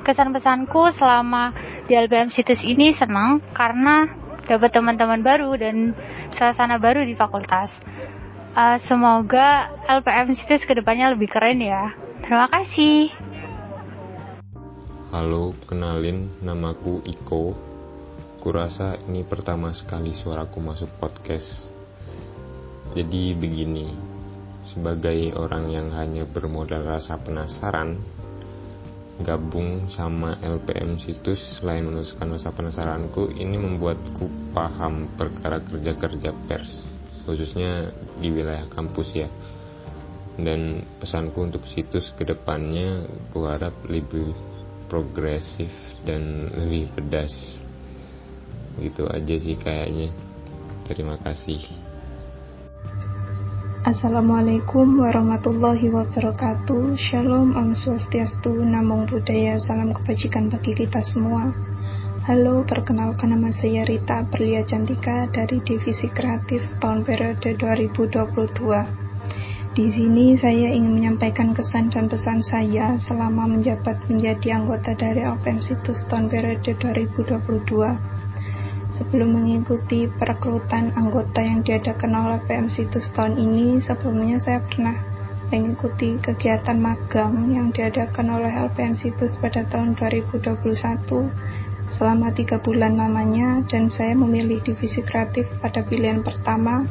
Kesan 0.07 0.31
pesanku 0.31 0.95
selama 0.95 1.51
di 1.91 1.99
LPM 1.99 2.31
Situs 2.31 2.63
ini 2.63 2.95
senang 2.95 3.43
karena 3.51 4.07
dapat 4.47 4.71
teman-teman 4.71 5.19
baru 5.19 5.59
dan 5.59 5.99
suasana 6.31 6.79
baru 6.79 7.03
di 7.03 7.19
fakultas. 7.19 7.75
Uh, 8.55 8.79
semoga 8.87 9.67
LPM 9.91 10.39
Situs 10.39 10.63
ke 10.63 10.79
depannya 10.79 11.11
lebih 11.11 11.27
keren 11.27 11.59
ya. 11.59 11.91
Terima 12.23 12.47
kasih. 12.47 13.11
Halo, 15.11 15.59
kenalin 15.67 16.31
namaku 16.39 17.03
Iko. 17.03 17.59
Kurasa 18.39 18.95
ini 19.11 19.27
pertama 19.27 19.75
sekali 19.75 20.15
suaraku 20.15 20.63
masuk 20.63 21.03
podcast. 21.03 21.67
Jadi 22.95 23.35
begini, 23.35 23.91
sebagai 24.63 25.35
orang 25.35 25.67
yang 25.67 25.91
hanya 25.99 26.23
bermodal 26.23 26.87
rasa 26.87 27.19
penasaran, 27.19 27.99
gabung 29.23 29.89
sama 29.89 30.37
LPM 30.45 31.01
situs 31.01 31.41
selain 31.61 31.89
menuliskan 31.89 32.29
rasa 32.37 32.53
penasaranku, 32.53 33.33
ini 33.33 33.57
membuatku 33.57 34.53
paham 34.53 35.09
perkara 35.17 35.63
kerja-kerja 35.65 36.37
pers, 36.45 36.85
khususnya 37.25 37.93
di 38.21 38.29
wilayah 38.29 38.69
kampus 38.69 39.09
ya. 39.17 39.29
Dan 40.37 40.85
pesanku 41.01 41.49
untuk 41.49 41.65
situs 41.65 42.13
ke 42.13 42.29
depannya, 42.29 43.09
kuharap 43.33 43.73
lebih 43.89 44.37
progresif 44.93 45.73
dan 46.05 46.53
lebih 46.53 46.93
pedas. 46.93 47.65
Gitu 48.77 49.09
aja 49.09 49.35
sih 49.41 49.57
kayaknya. 49.57 50.13
Terima 50.85 51.17
kasih. 51.25 51.86
Assalamualaikum 53.87 54.99
warahmatullahi 54.99 55.95
wabarakatuh. 55.95 56.99
Shalom, 56.99 57.55
Om 57.55 57.71
Swastiastu, 57.71 58.51
Namo 58.51 59.07
Buddhaya, 59.07 59.63
Salam 59.63 59.95
kebajikan 59.95 60.51
bagi 60.51 60.75
kita 60.75 60.99
semua. 61.07 61.55
Halo, 62.27 62.67
perkenalkan 62.67 63.31
nama 63.31 63.47
saya 63.55 63.87
Rita 63.87 64.27
Berlia 64.27 64.67
Cantika 64.67 65.31
dari 65.31 65.63
Divisi 65.63 66.11
Kreatif 66.11 66.67
tahun 66.83 67.07
periode 67.07 67.55
2022 67.55 69.79
Di 69.79 69.87
sini 69.95 70.35
saya 70.35 70.67
ingin 70.75 70.91
menyampaikan 70.91 71.55
kesan 71.55 71.87
dan 71.87 72.11
pesan 72.11 72.43
saya 72.43 72.99
selama 72.99 73.55
menjabat 73.55 74.03
menjadi 74.11 74.59
anggota 74.59 74.99
dari 74.99 75.23
LPM 75.23 75.63
Situs 75.63 76.03
tahun 76.11 76.27
periode 76.27 76.75
2022 76.75 78.27
Sebelum 78.87 79.35
mengikuti 79.35 80.07
perekrutan 80.07 80.95
anggota 80.95 81.43
yang 81.43 81.67
diadakan 81.67 82.13
oleh 82.15 82.39
PM 82.47 82.71
Situs 82.71 83.11
tahun 83.11 83.35
ini, 83.35 83.83
sebelumnya 83.83 84.39
saya 84.39 84.63
pernah 84.63 84.95
mengikuti 85.51 86.19
kegiatan 86.19 86.79
magang 86.79 87.55
yang 87.55 87.71
diadakan 87.71 88.39
oleh 88.39 88.51
LPM 88.51 88.99
Situs 88.99 89.39
pada 89.39 89.63
tahun 89.67 89.95
2021 89.95 90.59
selama 91.87 92.35
tiga 92.35 92.59
bulan 92.59 92.99
lamanya 92.99 93.63
dan 93.71 93.87
saya 93.87 94.15
memilih 94.19 94.59
divisi 94.59 95.07
kreatif 95.07 95.47
pada 95.63 95.87
pilihan 95.87 96.23
pertama. 96.23 96.87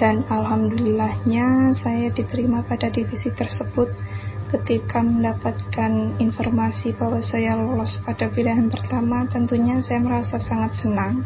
Dan 0.00 0.24
alhamdulillahnya 0.26 1.76
saya 1.76 2.08
diterima 2.08 2.64
pada 2.64 2.88
divisi 2.88 3.28
tersebut 3.30 3.92
ketika 4.50 4.98
mendapatkan 4.98 6.18
informasi 6.18 6.90
bahwa 6.98 7.22
saya 7.22 7.54
lolos 7.54 8.02
pada 8.02 8.26
pilihan 8.26 8.66
pertama, 8.66 9.22
tentunya 9.30 9.78
saya 9.78 10.02
merasa 10.02 10.42
sangat 10.42 10.74
senang 10.74 11.22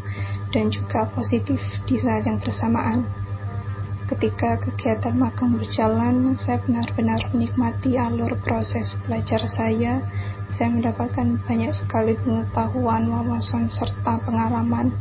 dan 0.53 0.69
juga 0.69 1.09
positif 1.09 1.59
di 1.89 1.97
saat 1.97 2.29
yang 2.29 2.37
bersamaan. 2.37 3.09
Ketika 4.05 4.61
kegiatan 4.61 5.17
magang 5.17 5.57
berjalan, 5.57 6.37
saya 6.37 6.61
benar-benar 6.61 7.33
menikmati 7.33 7.97
alur 7.97 8.37
proses 8.45 9.01
belajar 9.09 9.41
saya. 9.49 10.05
Saya 10.53 10.69
mendapatkan 10.77 11.41
banyak 11.49 11.73
sekali 11.73 12.13
pengetahuan, 12.21 13.09
wawasan, 13.09 13.73
serta 13.73 14.21
pengalaman 14.21 14.93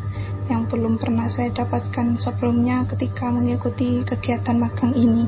yang 0.47 0.63
belum 0.71 0.95
pernah 1.03 1.27
saya 1.27 1.51
dapatkan 1.51 2.15
sebelumnya 2.15 2.87
ketika 2.87 3.27
mengikuti 3.27 4.07
kegiatan 4.07 4.55
magang 4.55 4.95
ini. 4.95 5.27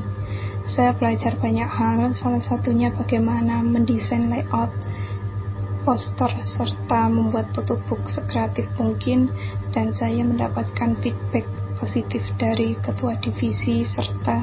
Saya 0.66 0.98
belajar 0.98 1.38
banyak 1.38 1.70
hal, 1.70 2.10
salah 2.18 2.42
satunya 2.42 2.90
bagaimana 2.90 3.62
mendesain 3.62 4.26
layout 4.26 4.74
poster 5.86 6.26
serta 6.42 7.06
membuat 7.06 7.54
photobook 7.54 8.10
sekreatif 8.10 8.66
mungkin 8.74 9.30
dan 9.70 9.94
saya 9.94 10.26
mendapatkan 10.26 10.98
feedback 10.98 11.46
positif 11.78 12.26
dari 12.34 12.74
ketua 12.82 13.14
divisi 13.14 13.86
serta 13.86 14.42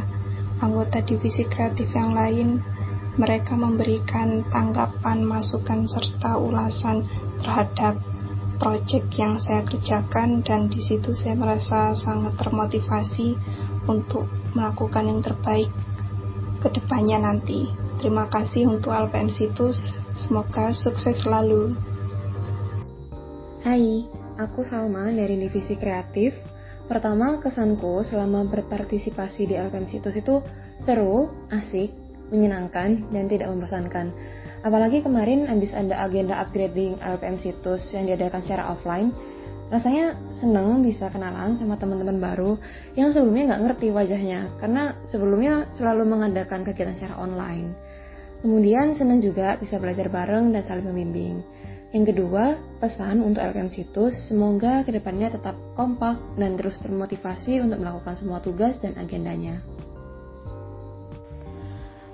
anggota 0.63 1.03
divisi 1.03 1.43
kreatif 1.43 1.91
yang 1.91 2.15
lain. 2.15 2.63
Mereka 3.19 3.59
memberikan 3.59 4.47
tanggapan, 4.47 5.27
masukan 5.27 5.86
serta 5.91 6.39
ulasan 6.39 7.03
terhadap 7.43 7.99
proyek 8.63 9.12
yang 9.19 9.43
saya 9.43 9.67
kerjakan 9.67 10.39
dan 10.39 10.71
di 10.71 10.79
situ 10.79 11.12
saya 11.12 11.36
merasa 11.36 11.91
sangat 11.99 12.39
termotivasi 12.39 13.36
untuk 13.91 14.23
melakukan 14.55 15.03
yang 15.12 15.19
terbaik 15.19 15.67
ke 16.63 16.71
depannya 16.71 17.19
nanti. 17.19 17.67
Terima 17.99 18.32
kasih 18.32 18.71
untuk 18.71 18.95
LPM 18.95 19.28
Situs, 19.28 19.84
semoga 20.15 20.71
sukses 20.71 21.19
selalu. 21.19 21.76
Hai, 23.67 24.08
aku 24.39 24.63
Salma 24.63 25.12
dari 25.12 25.36
Divisi 25.36 25.76
Kreatif. 25.76 26.32
Pertama, 26.88 27.43
kesanku 27.43 28.08
selama 28.08 28.47
berpartisipasi 28.47 29.52
di 29.52 29.56
LPM 29.60 29.91
Situs 29.91 30.15
itu 30.15 30.39
seru, 30.80 31.28
asik, 31.52 31.91
menyenangkan, 32.32 33.12
dan 33.12 33.28
tidak 33.28 33.52
membosankan. 33.52 34.15
Apalagi 34.63 35.04
kemarin 35.04 35.43
habis 35.52 35.76
ada 35.76 36.08
agenda 36.08 36.39
upgrading 36.39 36.95
LPM 37.04 37.36
Situs 37.36 37.91
yang 37.91 38.08
diadakan 38.08 38.39
secara 38.39 38.71
offline, 38.71 39.12
rasanya 39.71 40.19
seneng 40.36 40.84
bisa 40.84 41.08
kenalan 41.08 41.56
sama 41.56 41.80
teman-teman 41.80 42.19
baru 42.19 42.60
yang 42.99 43.13
sebelumnya 43.15 43.54
nggak 43.54 43.63
ngerti 43.69 43.88
wajahnya 43.95 44.52
karena 44.60 44.97
sebelumnya 45.08 45.69
selalu 45.71 46.04
mengadakan 46.08 46.67
kegiatan 46.67 46.95
secara 46.97 47.19
online. 47.21 47.71
Kemudian 48.43 48.91
senang 48.91 49.23
juga 49.23 49.56
bisa 49.56 49.80
belajar 49.80 50.12
bareng 50.12 50.52
dan 50.52 50.67
saling 50.67 50.84
membimbing. 50.84 51.39
Yang 51.93 52.12
kedua, 52.12 52.58
pesan 52.82 53.21
untuk 53.21 53.39
LPM 53.39 53.69
Situs, 53.69 54.28
semoga 54.28 54.82
ke 54.82 54.91
depannya 54.91 55.30
tetap 55.30 55.54
kompak 55.78 56.17
dan 56.36 56.58
terus 56.58 56.82
termotivasi 56.82 57.62
untuk 57.62 57.80
melakukan 57.80 58.17
semua 58.17 58.41
tugas 58.41 58.82
dan 58.82 58.97
agendanya. 58.97 59.62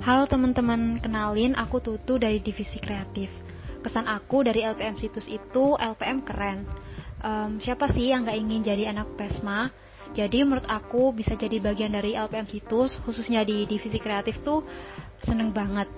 Halo 0.04 0.28
teman-teman, 0.28 1.00
kenalin 1.00 1.56
aku 1.56 1.80
Tutu 1.82 2.20
dari 2.20 2.44
Divisi 2.44 2.78
Kreatif. 2.78 3.49
Kesan 3.80 4.08
aku 4.12 4.44
dari 4.44 4.66
LPM 4.66 5.00
Situs 5.00 5.26
itu 5.30 5.76
LPM 5.80 6.26
keren. 6.26 6.68
Um, 7.20 7.60
siapa 7.60 7.92
sih 7.92 8.12
yang 8.12 8.24
gak 8.24 8.40
ingin 8.40 8.64
jadi 8.64 8.96
anak 8.96 9.12
PESMA 9.20 9.90
jadi 10.18 10.42
menurut 10.42 10.66
aku 10.66 11.14
bisa 11.14 11.38
jadi 11.38 11.62
bagian 11.62 11.94
dari 11.94 12.18
LPM 12.18 12.50
Situs 12.50 12.98
khususnya 13.06 13.46
di 13.46 13.70
divisi 13.70 14.02
kreatif 14.02 14.42
tuh 14.42 14.66
seneng 15.22 15.54
banget. 15.54 15.90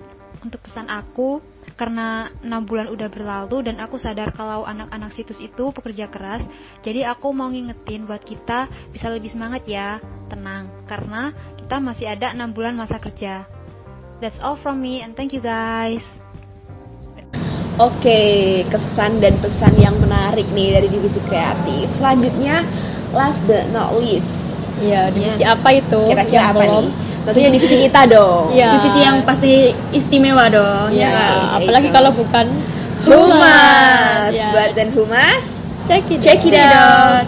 Untuk 0.42 0.58
pesan 0.64 0.90
aku 0.90 1.38
karena 1.78 2.26
6 2.42 2.68
bulan 2.68 2.90
udah 2.90 3.06
berlalu 3.06 3.70
dan 3.70 3.78
aku 3.78 3.94
sadar 3.94 4.34
kalau 4.34 4.66
anak-anak 4.66 5.14
situs 5.14 5.38
itu 5.38 5.70
pekerja 5.70 6.10
keras 6.10 6.42
jadi 6.82 7.14
aku 7.14 7.30
mau 7.30 7.46
ngingetin 7.46 8.10
buat 8.10 8.26
kita 8.26 8.66
bisa 8.90 9.06
lebih 9.06 9.30
semangat 9.30 9.62
ya 9.70 10.02
tenang. 10.26 10.66
Karena 10.90 11.30
kita 11.62 11.78
masih 11.78 12.10
ada 12.10 12.34
6 12.34 12.58
bulan 12.58 12.74
masa 12.74 12.98
kerja. 12.98 13.46
That's 14.18 14.38
all 14.42 14.58
from 14.58 14.82
me 14.82 14.98
and 14.98 15.14
thank 15.14 15.30
you 15.30 15.42
guys 15.44 16.02
Oke, 17.80 18.20
kesan 18.68 19.24
dan 19.24 19.40
pesan 19.40 19.72
yang 19.80 19.96
menarik 19.96 20.44
nih 20.52 20.76
dari 20.76 20.88
divisi 20.92 21.16
kreatif. 21.24 21.88
Selanjutnya, 21.88 22.68
last 23.16 23.48
but 23.48 23.64
not 23.72 23.96
least. 23.96 24.60
Ya, 24.84 25.08
divisi 25.08 25.40
yes. 25.40 25.56
apa 25.56 25.68
itu? 25.72 26.00
Kira-kira 26.04 26.52
apa 26.52 26.60
belum? 26.60 26.84
nih? 26.84 26.92
Tentunya 27.22 27.50
divisi 27.54 27.76
kita 27.88 28.02
dong. 28.10 28.50
Ya. 28.52 28.76
Divisi 28.76 29.00
yang 29.00 29.22
pasti 29.22 29.72
istimewa 29.94 30.50
dong. 30.52 30.90
Ya, 30.92 31.08
ya 31.14 31.24
apalagi 31.62 31.88
itu. 31.88 31.94
kalau 31.94 32.10
bukan 32.12 32.46
humas. 33.08 33.16
humas. 33.16 34.32
Ya. 34.36 34.48
Buat 34.52 34.70
dan 34.76 34.88
humas, 34.92 35.44
check 35.88 36.04
it, 36.12 36.18
check 36.20 36.42
it 36.44 36.58
out. 36.58 37.24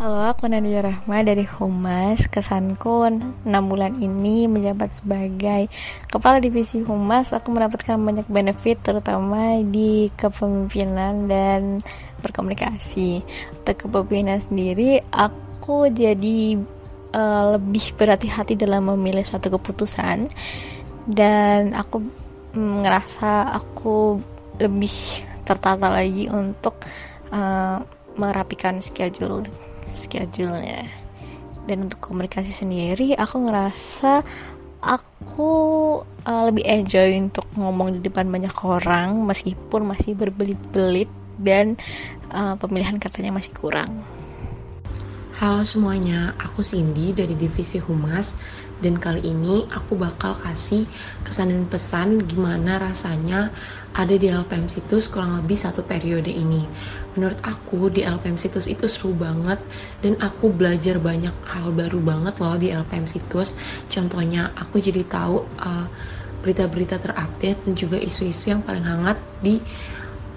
Halo, 0.00 0.32
aku 0.32 0.48
Nadia 0.48 0.80
Rahma 0.80 1.20
dari 1.20 1.44
Humas. 1.44 2.24
Kesanku 2.24 3.04
6 3.04 3.44
bulan 3.44 4.00
ini 4.00 4.48
menjabat 4.48 4.96
sebagai 4.96 5.68
Kepala 6.08 6.40
Divisi 6.40 6.80
Humas, 6.80 7.36
aku 7.36 7.52
mendapatkan 7.52 8.00
banyak 8.00 8.24
benefit 8.24 8.80
terutama 8.80 9.60
di 9.60 10.08
kepemimpinan 10.16 11.28
dan 11.28 11.84
berkomunikasi. 12.24 13.20
Untuk 13.52 13.76
kepemimpinan 13.76 14.40
sendiri, 14.40 15.04
aku 15.12 15.92
jadi 15.92 16.56
uh, 17.12 17.60
lebih 17.60 17.92
berhati-hati 17.92 18.56
dalam 18.56 18.88
memilih 18.96 19.28
suatu 19.28 19.52
keputusan 19.52 20.32
dan 21.12 21.76
aku 21.76 22.00
mm, 22.56 22.88
ngerasa 22.88 23.52
aku 23.52 24.16
lebih 24.64 24.96
tertata 25.44 25.92
lagi 25.92 26.24
untuk 26.32 26.88
uh, 27.36 27.84
merapikan 28.16 28.80
schedule 28.80 29.44
schedule-nya 29.94 30.88
dan 31.68 31.86
untuk 31.86 32.00
komunikasi 32.02 32.50
sendiri 32.50 33.14
aku 33.14 33.46
ngerasa 33.46 34.24
aku 34.80 35.52
uh, 36.24 36.42
lebih 36.48 36.64
enjoy 36.64 37.12
untuk 37.20 37.44
ngomong 37.54 38.00
di 38.00 38.08
depan 38.08 38.26
banyak 38.32 38.52
orang 38.64 39.22
meskipun 39.28 39.84
masih 39.84 40.16
berbelit-belit 40.16 41.08
dan 41.40 41.76
uh, 42.32 42.56
pemilihan 42.56 42.96
katanya 43.00 43.36
masih 43.36 43.52
kurang. 43.56 44.04
Halo 45.40 45.64
semuanya, 45.64 46.36
aku 46.36 46.60
Cindy 46.60 47.16
dari 47.16 47.32
divisi 47.32 47.80
Humas 47.80 48.36
dan 48.80 48.96
kali 48.96 49.20
ini 49.20 49.68
aku 49.68 49.96
bakal 49.96 50.36
kasih 50.40 50.88
kesan 51.24 51.52
dan 51.52 51.64
pesan 51.68 52.08
gimana 52.24 52.80
rasanya 52.80 53.52
ada 53.92 54.14
di 54.14 54.30
LPM 54.30 54.70
Situs 54.70 55.10
kurang 55.10 55.36
lebih 55.36 55.58
satu 55.58 55.82
periode 55.82 56.30
ini. 56.30 56.64
Menurut 57.18 57.38
aku 57.42 57.90
di 57.90 58.06
LPM 58.06 58.38
Situs 58.38 58.70
itu 58.70 58.86
seru 58.86 59.12
banget 59.12 59.58
dan 60.00 60.16
aku 60.22 60.48
belajar 60.48 60.96
banyak 61.02 61.34
hal 61.44 61.74
baru 61.74 61.98
banget 61.98 62.34
loh 62.38 62.56
di 62.56 62.70
LPM 62.70 63.04
Situs. 63.04 63.58
Contohnya 63.90 64.54
aku 64.54 64.78
jadi 64.78 65.02
tahu 65.04 65.42
uh, 65.58 65.86
berita-berita 66.40 66.96
terupdate 67.02 67.60
dan 67.66 67.72
juga 67.76 68.00
isu-isu 68.00 68.54
yang 68.54 68.62
paling 68.64 68.86
hangat 68.86 69.20
di 69.44 69.60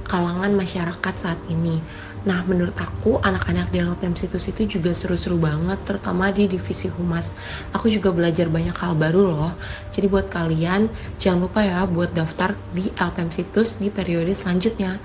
kalangan 0.03 0.51
masyarakat 0.51 1.13
saat 1.15 1.39
ini 1.47 1.79
Nah, 2.23 2.39
menurut 2.47 2.79
aku 2.79 3.19
anak-anak 3.19 3.67
di 3.67 3.83
LPM 3.83 4.15
Situs 4.15 4.47
itu 4.47 4.63
juga 4.79 4.95
seru-seru 4.95 5.35
banget, 5.35 5.83
terutama 5.83 6.31
di 6.31 6.47
divisi 6.47 6.87
humas. 6.87 7.35
Aku 7.75 7.91
juga 7.91 8.15
belajar 8.15 8.47
banyak 8.47 8.71
hal 8.79 8.95
baru 8.95 9.21
loh. 9.27 9.51
Jadi 9.91 10.07
buat 10.07 10.31
kalian, 10.31 10.87
jangan 11.19 11.39
lupa 11.43 11.59
ya 11.67 11.83
buat 11.83 12.15
daftar 12.15 12.55
di 12.71 12.95
LPM 12.95 13.27
Situs 13.27 13.75
di 13.75 13.91
periode 13.91 14.31
selanjutnya. 14.31 15.03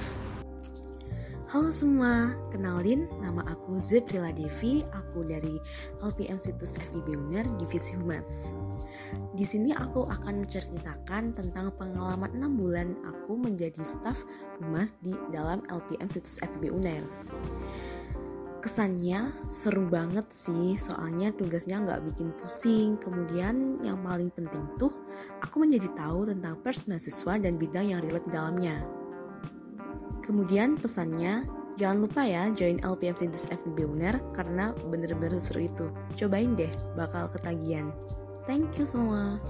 Halo 1.49 1.73
semua, 1.73 2.37
kenalin 2.53 3.09
nama 3.25 3.41
aku 3.49 3.81
Zebrila 3.81 4.29
Devi, 4.37 4.85
aku 4.93 5.25
dari 5.25 5.57
LPM 6.05 6.37
Situs 6.45 6.77
FIB 6.77 7.17
Uner 7.17 7.49
Divisi 7.57 7.97
Humas. 7.97 8.53
Di 9.33 9.49
sini 9.49 9.73
aku 9.73 10.05
akan 10.05 10.45
menceritakan 10.45 11.33
tentang 11.33 11.73
pengalaman 11.81 12.37
6 12.37 12.53
bulan 12.53 12.93
aku 13.01 13.41
menjadi 13.41 13.81
staf 13.81 14.29
humas 14.61 14.93
di 15.01 15.17
dalam 15.33 15.65
LPM 15.73 16.13
Situs 16.13 16.37
FIB 16.37 16.69
Uner. 16.69 17.01
Kesannya 18.61 19.33
seru 19.49 19.89
banget 19.89 20.29
sih, 20.29 20.77
soalnya 20.77 21.33
tugasnya 21.33 21.81
nggak 21.81 22.13
bikin 22.13 22.29
pusing. 22.37 23.01
Kemudian 23.01 23.81
yang 23.81 24.05
paling 24.05 24.29
penting 24.37 24.69
tuh, 24.77 24.93
aku 25.41 25.65
menjadi 25.65 25.97
tahu 25.97 26.29
tentang 26.29 26.61
pers 26.61 26.85
mahasiswa 26.85 27.41
dan 27.41 27.57
bidang 27.57 27.89
yang 27.89 28.05
relate 28.05 28.29
di 28.29 28.37
dalamnya. 28.37 28.98
Kemudian 30.29 30.77
pesannya, 30.77 31.49
jangan 31.81 32.05
lupa 32.05 32.21
ya 32.21 32.53
join 32.53 32.77
LPM 32.85 33.17
Sintus 33.17 33.49
FBB 33.49 33.89
Uner 33.89 34.21
karena 34.37 34.77
bener-bener 34.77 35.41
seru 35.41 35.65
itu. 35.65 35.89
Cobain 36.21 36.53
deh, 36.53 36.69
bakal 36.93 37.33
ketagihan. 37.33 37.89
Thank 38.45 38.77
you 38.77 38.85
semua. 38.85 39.41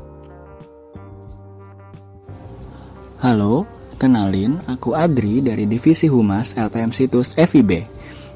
Halo, 3.19 3.67
kenalin 3.99 4.63
aku 4.71 4.95
Adri 4.95 5.43
dari 5.43 5.67
Divisi 5.67 6.07
Humas 6.07 6.55
LPM 6.55 6.95
Situs 6.95 7.35
FIB. 7.35 7.83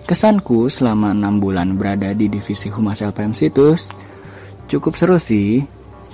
Kesanku 0.02 0.66
selama 0.66 1.14
6 1.14 1.38
bulan 1.38 1.78
berada 1.78 2.10
di 2.10 2.26
Divisi 2.26 2.74
Humas 2.74 3.06
LPM 3.06 3.38
Situs 3.38 3.94
cukup 4.66 4.98
seru 4.98 5.14
sih, 5.22 5.62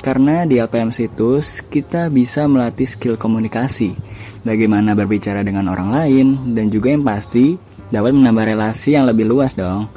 karena 0.01 0.47
di 0.49 0.59
LPM 0.63 0.95
Situs 0.95 1.61
kita 1.63 2.09
bisa 2.09 2.47
melatih 2.47 2.87
skill 2.87 3.19
komunikasi 3.19 3.93
bagaimana 4.47 4.97
berbicara 4.97 5.45
dengan 5.45 5.69
orang 5.69 5.91
lain, 5.93 6.57
dan 6.57 6.73
juga 6.73 6.95
yang 6.95 7.05
pasti 7.05 7.59
dapat 7.93 8.17
menambah 8.17 8.45
relasi 8.49 8.97
yang 8.97 9.05
lebih 9.05 9.29
luas 9.29 9.53
dong. 9.53 9.89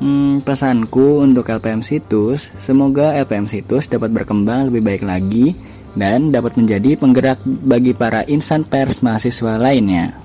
Hmm, 0.00 0.40
pesanku 0.40 1.20
untuk 1.20 1.44
LPM 1.52 1.84
Situs, 1.84 2.56
semoga 2.56 3.12
LPM 3.20 3.44
Situs 3.44 3.84
dapat 3.90 4.08
berkembang 4.08 4.72
lebih 4.72 4.80
baik 4.80 5.02
lagi 5.04 5.52
dan 5.92 6.32
dapat 6.32 6.56
menjadi 6.56 6.96
penggerak 6.96 7.42
bagi 7.44 7.92
para 7.92 8.24
insan 8.24 8.64
pers 8.64 9.04
mahasiswa 9.04 9.60
lainnya. 9.60 10.16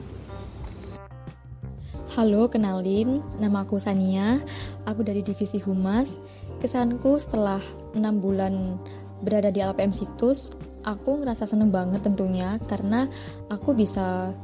Halo, 2.15 2.47
kenalin, 2.47 3.19
nama 3.43 3.67
aku 3.67 3.75
Sania, 3.75 4.39
aku 4.87 5.03
dari 5.03 5.19
Divisi 5.19 5.59
Humas. 5.59 6.15
Kesanku 6.63 7.19
setelah 7.19 7.59
6 7.91 7.99
bulan 8.23 8.79
berada 9.23 9.51
di 9.51 9.63
LPM 9.63 9.95
Situs, 9.95 10.55
aku 10.83 11.21
ngerasa 11.23 11.47
seneng 11.47 11.71
banget 11.71 12.03
tentunya 12.03 12.59
karena 12.67 13.07
aku 13.47 13.73
bisa 13.73 14.35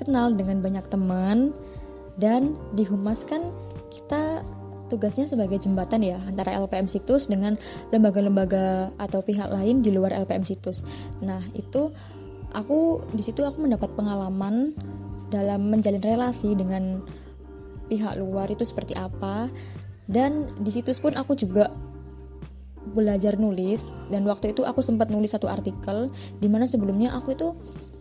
kenal 0.00 0.32
dengan 0.32 0.64
banyak 0.64 0.86
teman 0.88 1.52
dan 2.16 2.56
di 2.72 2.88
humas 2.88 3.24
kan 3.28 3.52
kita 3.92 4.40
tugasnya 4.90 5.28
sebagai 5.28 5.62
jembatan 5.62 6.02
ya 6.02 6.18
antara 6.26 6.56
LPM 6.58 6.90
Situs 6.90 7.30
dengan 7.30 7.54
lembaga-lembaga 7.94 8.90
atau 8.98 9.22
pihak 9.22 9.46
lain 9.52 9.86
di 9.86 9.94
luar 9.94 10.10
LPM 10.18 10.42
Situs. 10.42 10.82
Nah, 11.22 11.38
itu 11.54 11.94
aku 12.50 13.06
di 13.14 13.22
situ 13.22 13.46
aku 13.46 13.62
mendapat 13.62 13.94
pengalaman 13.94 14.74
dalam 15.30 15.70
menjalin 15.70 16.02
relasi 16.02 16.58
dengan 16.58 16.98
pihak 17.86 18.18
luar 18.18 18.50
itu 18.50 18.66
seperti 18.66 18.98
apa 18.98 19.50
dan 20.10 20.50
di 20.58 20.70
situs 20.74 20.98
pun 20.98 21.14
aku 21.14 21.38
juga 21.38 21.70
belajar 22.80 23.36
nulis 23.36 23.92
dan 24.08 24.24
waktu 24.24 24.56
itu 24.56 24.64
aku 24.64 24.80
sempat 24.80 25.12
nulis 25.12 25.36
satu 25.36 25.46
artikel 25.46 26.08
di 26.40 26.48
mana 26.48 26.64
sebelumnya 26.64 27.12
aku 27.12 27.36
itu 27.36 27.52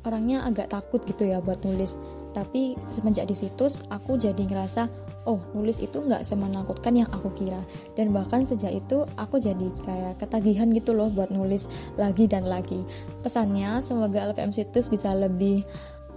orangnya 0.07 0.47
agak 0.47 0.71
takut 0.71 1.03
gitu 1.03 1.27
ya 1.27 1.43
buat 1.43 1.59
nulis. 1.67 1.99
Tapi 2.31 2.77
semenjak 2.93 3.27
di 3.27 3.35
situs 3.35 3.83
aku 3.89 4.15
jadi 4.15 4.39
ngerasa 4.39 4.87
oh 5.27 5.43
nulis 5.51 5.83
itu 5.83 5.99
nggak 5.99 6.23
semenakutkan 6.23 6.95
yang 6.95 7.09
aku 7.11 7.33
kira. 7.35 7.59
Dan 7.99 8.15
bahkan 8.15 8.47
sejak 8.47 8.71
itu 8.71 9.03
aku 9.19 9.41
jadi 9.41 9.67
kayak 9.83 10.21
ketagihan 10.21 10.71
gitu 10.71 10.95
loh 10.95 11.11
buat 11.11 11.33
nulis 11.33 11.67
lagi 11.99 12.29
dan 12.29 12.47
lagi. 12.47 12.79
Pesannya 13.25 13.83
semoga 13.83 14.31
LPM 14.31 14.55
situs 14.55 14.87
bisa 14.87 15.11
lebih 15.11 15.67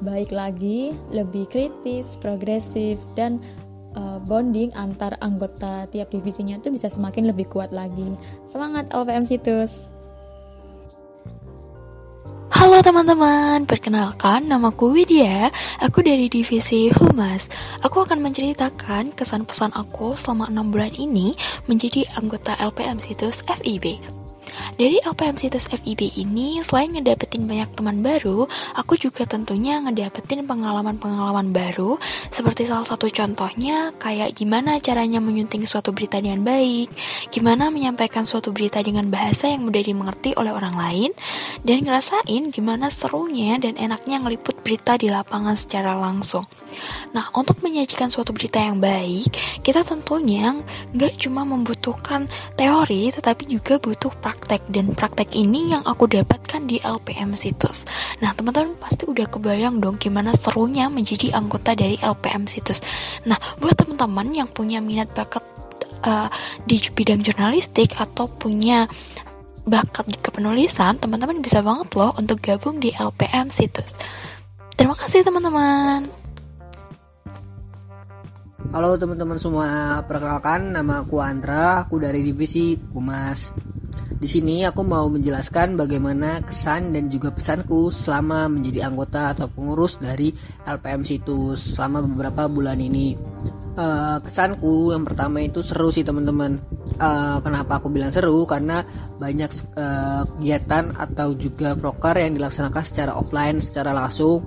baik 0.02 0.34
lagi 0.34 0.90
lebih 1.14 1.46
kritis 1.46 2.18
progresif 2.18 2.98
dan 3.14 3.38
uh, 3.96 4.18
bonding 4.24 4.72
antar 4.76 5.16
anggota 5.20 5.88
tiap 5.88 6.12
divisinya 6.12 6.58
itu 6.58 6.72
bisa 6.72 6.88
semakin 6.88 7.30
lebih 7.30 7.48
kuat 7.48 7.70
lagi. 7.70 8.14
Semangat 8.48 8.92
LPM 8.92 9.24
Situs! 9.24 9.92
Halo 12.52 12.78
teman-teman, 12.78 13.66
perkenalkan 13.66 14.46
namaku 14.46 14.94
Widya, 14.94 15.50
aku 15.82 15.98
dari 15.98 16.30
divisi 16.30 16.94
Humas. 16.94 17.50
Aku 17.82 18.06
akan 18.06 18.22
menceritakan 18.22 19.10
kesan 19.18 19.42
pesan 19.42 19.74
aku 19.74 20.14
selama 20.14 20.46
6 20.46 20.70
bulan 20.70 20.94
ini 20.94 21.34
menjadi 21.66 22.06
anggota 22.14 22.54
LPM 22.62 23.02
Situs 23.02 23.42
FIB. 23.50 24.21
Dari 24.76 24.98
LPM 25.04 25.36
Situs 25.36 25.68
FIB 25.68 26.16
ini, 26.16 26.60
selain 26.64 26.92
ngedapetin 26.96 27.44
banyak 27.44 27.70
teman 27.76 28.00
baru, 28.00 28.48
aku 28.76 28.96
juga 28.96 29.28
tentunya 29.28 29.78
ngedapetin 29.84 30.44
pengalaman-pengalaman 30.48 31.52
baru, 31.52 32.00
seperti 32.32 32.68
salah 32.68 32.88
satu 32.88 33.08
contohnya, 33.12 33.92
kayak 34.00 34.32
gimana 34.36 34.80
caranya 34.80 35.20
menyunting 35.20 35.68
suatu 35.68 35.92
berita 35.92 36.18
dengan 36.18 36.40
baik, 36.42 36.88
gimana 37.30 37.68
menyampaikan 37.68 38.24
suatu 38.24 38.50
berita 38.50 38.80
dengan 38.80 39.08
bahasa 39.12 39.48
yang 39.52 39.68
mudah 39.68 39.84
dimengerti 39.84 40.32
oleh 40.36 40.52
orang 40.52 40.74
lain, 40.74 41.10
dan 41.62 41.84
ngerasain 41.84 42.48
gimana 42.50 42.88
serunya 42.88 43.60
dan 43.60 43.76
enaknya 43.76 44.24
ngeliput 44.24 44.56
berita 44.62 44.96
di 44.96 45.10
lapangan 45.10 45.58
secara 45.58 45.98
langsung. 45.98 46.46
Nah, 47.12 47.28
untuk 47.36 47.60
menyajikan 47.60 48.08
suatu 48.08 48.32
berita 48.32 48.56
yang 48.56 48.80
baik, 48.80 49.28
kita 49.60 49.84
tentunya 49.84 50.56
nggak 50.96 51.20
cuma 51.20 51.44
membutuhkan 51.44 52.24
teori, 52.56 53.12
tetapi 53.12 53.44
juga 53.50 53.76
butuh 53.76 54.14
praktek. 54.42 54.66
Dan 54.66 54.90
praktek 54.98 55.30
ini 55.38 55.70
yang 55.70 55.86
aku 55.86 56.10
dapatkan 56.10 56.66
di 56.66 56.82
LPM 56.82 57.38
Situs. 57.38 57.86
Nah, 58.18 58.34
teman-teman 58.34 58.74
pasti 58.82 59.06
udah 59.06 59.30
kebayang 59.30 59.78
dong 59.78 60.02
gimana 60.02 60.34
serunya 60.34 60.90
menjadi 60.90 61.38
anggota 61.38 61.78
dari 61.78 61.94
LPM 62.02 62.50
Situs. 62.50 62.82
Nah, 63.22 63.38
buat 63.62 63.78
teman-teman 63.78 64.34
yang 64.34 64.50
punya 64.50 64.82
minat 64.82 65.14
bakat 65.14 65.46
uh, 66.02 66.26
di 66.66 66.82
bidang 66.90 67.22
jurnalistik 67.22 67.94
atau 67.94 68.26
punya 68.26 68.90
bakat 69.62 70.10
di 70.10 70.18
kepenulisan, 70.18 70.98
teman-teman 70.98 71.38
bisa 71.38 71.62
banget 71.62 71.94
loh 71.94 72.10
untuk 72.18 72.42
gabung 72.42 72.82
di 72.82 72.90
LPM 72.90 73.46
Situs. 73.46 73.94
Terima 74.74 74.98
kasih 74.98 75.22
teman-teman. 75.22 76.10
Halo 78.72 78.96
teman-teman 78.96 79.36
semua, 79.36 80.00
perkenalkan 80.08 80.72
nama 80.72 81.04
aku 81.04 81.20
Andra, 81.20 81.84
aku 81.84 82.00
dari 82.00 82.24
divisi 82.24 82.74
Humas. 82.94 83.52
Di 84.22 84.30
sini 84.30 84.62
aku 84.62 84.86
mau 84.86 85.10
menjelaskan 85.10 85.74
bagaimana 85.74 86.38
kesan 86.46 86.94
dan 86.94 87.10
juga 87.10 87.34
pesanku 87.34 87.90
selama 87.90 88.46
menjadi 88.46 88.86
anggota 88.86 89.34
atau 89.34 89.50
pengurus 89.50 89.98
dari 89.98 90.30
LPM 90.62 91.02
Situs 91.02 91.74
selama 91.74 92.06
beberapa 92.06 92.46
bulan 92.46 92.78
ini. 92.78 93.18
Uh, 93.72 94.20
kesanku 94.22 94.92
yang 94.92 95.02
pertama 95.02 95.42
itu 95.42 95.64
seru 95.66 95.90
sih 95.90 96.06
teman-teman. 96.06 96.62
Uh, 97.02 97.42
kenapa 97.42 97.82
aku 97.82 97.90
bilang 97.90 98.14
seru? 98.14 98.46
Karena 98.46 98.84
banyak 99.18 99.50
uh, 99.74 100.22
kegiatan 100.38 100.94
atau 100.94 101.34
juga 101.34 101.74
proker 101.74 102.22
yang 102.22 102.38
dilaksanakan 102.38 102.84
secara 102.86 103.18
offline, 103.18 103.58
secara 103.58 103.90
langsung 103.90 104.44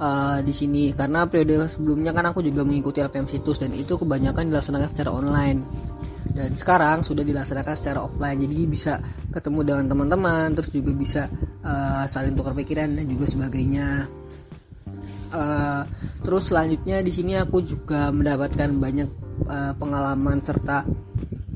uh, 0.00 0.38
di 0.44 0.52
sini 0.52 0.92
karena 0.92 1.24
periode 1.24 1.68
sebelumnya 1.68 2.12
kan 2.12 2.28
aku 2.30 2.44
juga 2.44 2.62
mengikuti 2.68 3.00
LPM 3.00 3.28
situs 3.28 3.60
dan 3.60 3.72
itu 3.72 3.96
kebanyakan 3.96 4.52
dilaksanakan 4.52 4.88
secara 4.92 5.10
online 5.12 5.64
dan 6.32 6.50
sekarang 6.56 7.04
sudah 7.06 7.22
dilaksanakan 7.22 7.74
secara 7.76 8.00
offline. 8.02 8.40
Jadi 8.40 8.56
bisa 8.66 8.98
ketemu 9.30 9.60
dengan 9.62 9.84
teman-teman 9.90 10.46
terus 10.56 10.70
juga 10.72 10.92
bisa 10.96 11.22
uh, 11.62 12.04
saling 12.08 12.34
tukar 12.34 12.56
pikiran 12.56 12.96
dan 12.96 13.06
juga 13.06 13.24
sebagainya. 13.28 13.88
Uh, 15.26 15.82
terus 16.22 16.48
selanjutnya 16.48 17.02
di 17.02 17.12
sini 17.12 17.34
aku 17.36 17.60
juga 17.60 18.08
mendapatkan 18.14 18.70
banyak 18.72 19.10
uh, 19.50 19.74
pengalaman 19.74 20.38
serta 20.40 20.86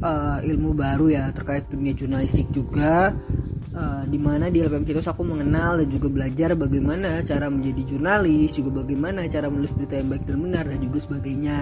uh, 0.03 0.39
ilmu 0.43 0.75
baru 0.75 1.07
ya 1.09 1.25
terkait 1.31 1.71
dunia 1.71 1.95
jurnalistik 1.95 2.51
juga 2.51 3.15
uh, 3.75 4.03
di 4.07 4.19
mana 4.19 4.49
di 4.51 4.63
LPM 4.63 4.87
Situs 4.87 5.11
aku 5.11 5.23
mengenal 5.27 5.83
dan 5.83 5.89
juga 5.91 6.09
belajar 6.11 6.55
bagaimana 6.59 7.23
cara 7.23 7.47
menjadi 7.51 7.83
jurnalis 7.95 8.59
juga 8.59 8.83
bagaimana 8.83 9.27
cara 9.31 9.47
menulis 9.51 9.75
berita 9.75 9.99
yang 9.99 10.09
baik 10.11 10.25
dan 10.27 10.39
benar 10.41 10.65
dan 10.67 10.79
juga 10.81 10.99
sebagainya. 10.99 11.59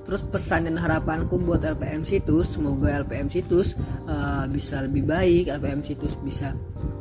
Terus 0.00 0.26
pesan 0.26 0.66
dan 0.66 0.74
harapanku 0.74 1.38
buat 1.38 1.62
LPM 1.62 2.02
Situs 2.02 2.58
semoga 2.58 2.90
LPM 3.06 3.30
Situs 3.30 3.78
uh, 4.10 4.42
bisa 4.50 4.82
lebih 4.82 5.06
baik 5.06 5.46
LPM 5.54 5.86
Situs 5.86 6.18
bisa 6.18 6.50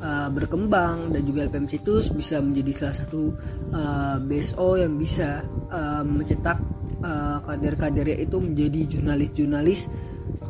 uh, 0.04 0.30
berkembang 0.30 1.10
dan 1.10 1.26
juga 1.26 1.50
LPM 1.50 1.66
Situs 1.66 2.14
bisa 2.14 2.38
menjadi 2.38 2.86
salah 2.86 2.96
satu 3.02 3.34
uh, 3.74 4.22
BSO 4.22 4.78
yang 4.78 4.94
bisa 5.02 5.42
uh, 5.74 6.06
mencetak 6.06 6.62
uh, 7.02 7.42
kader-kadernya 7.50 8.30
itu 8.30 8.38
menjadi 8.38 8.80
jurnalis-jurnalis 8.98 9.90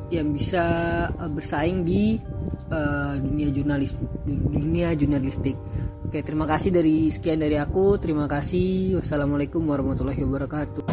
yang 0.09 0.34
bisa 0.34 0.63
uh, 1.13 1.30
bersaing 1.30 1.86
di 1.86 2.17
uh, 2.73 3.15
dunia 3.17 3.49
jurnalis 3.53 3.93
dunia 4.25 4.93
jurnalistik. 4.97 5.57
Oke, 6.09 6.25
terima 6.25 6.49
kasih 6.49 6.73
dari 6.73 7.13
sekian 7.13 7.38
dari 7.38 7.53
aku. 7.61 8.01
Terima 8.01 8.25
kasih. 8.25 8.97
Wassalamualaikum 8.97 9.61
warahmatullahi 9.61 10.17
wabarakatuh. 10.25 10.84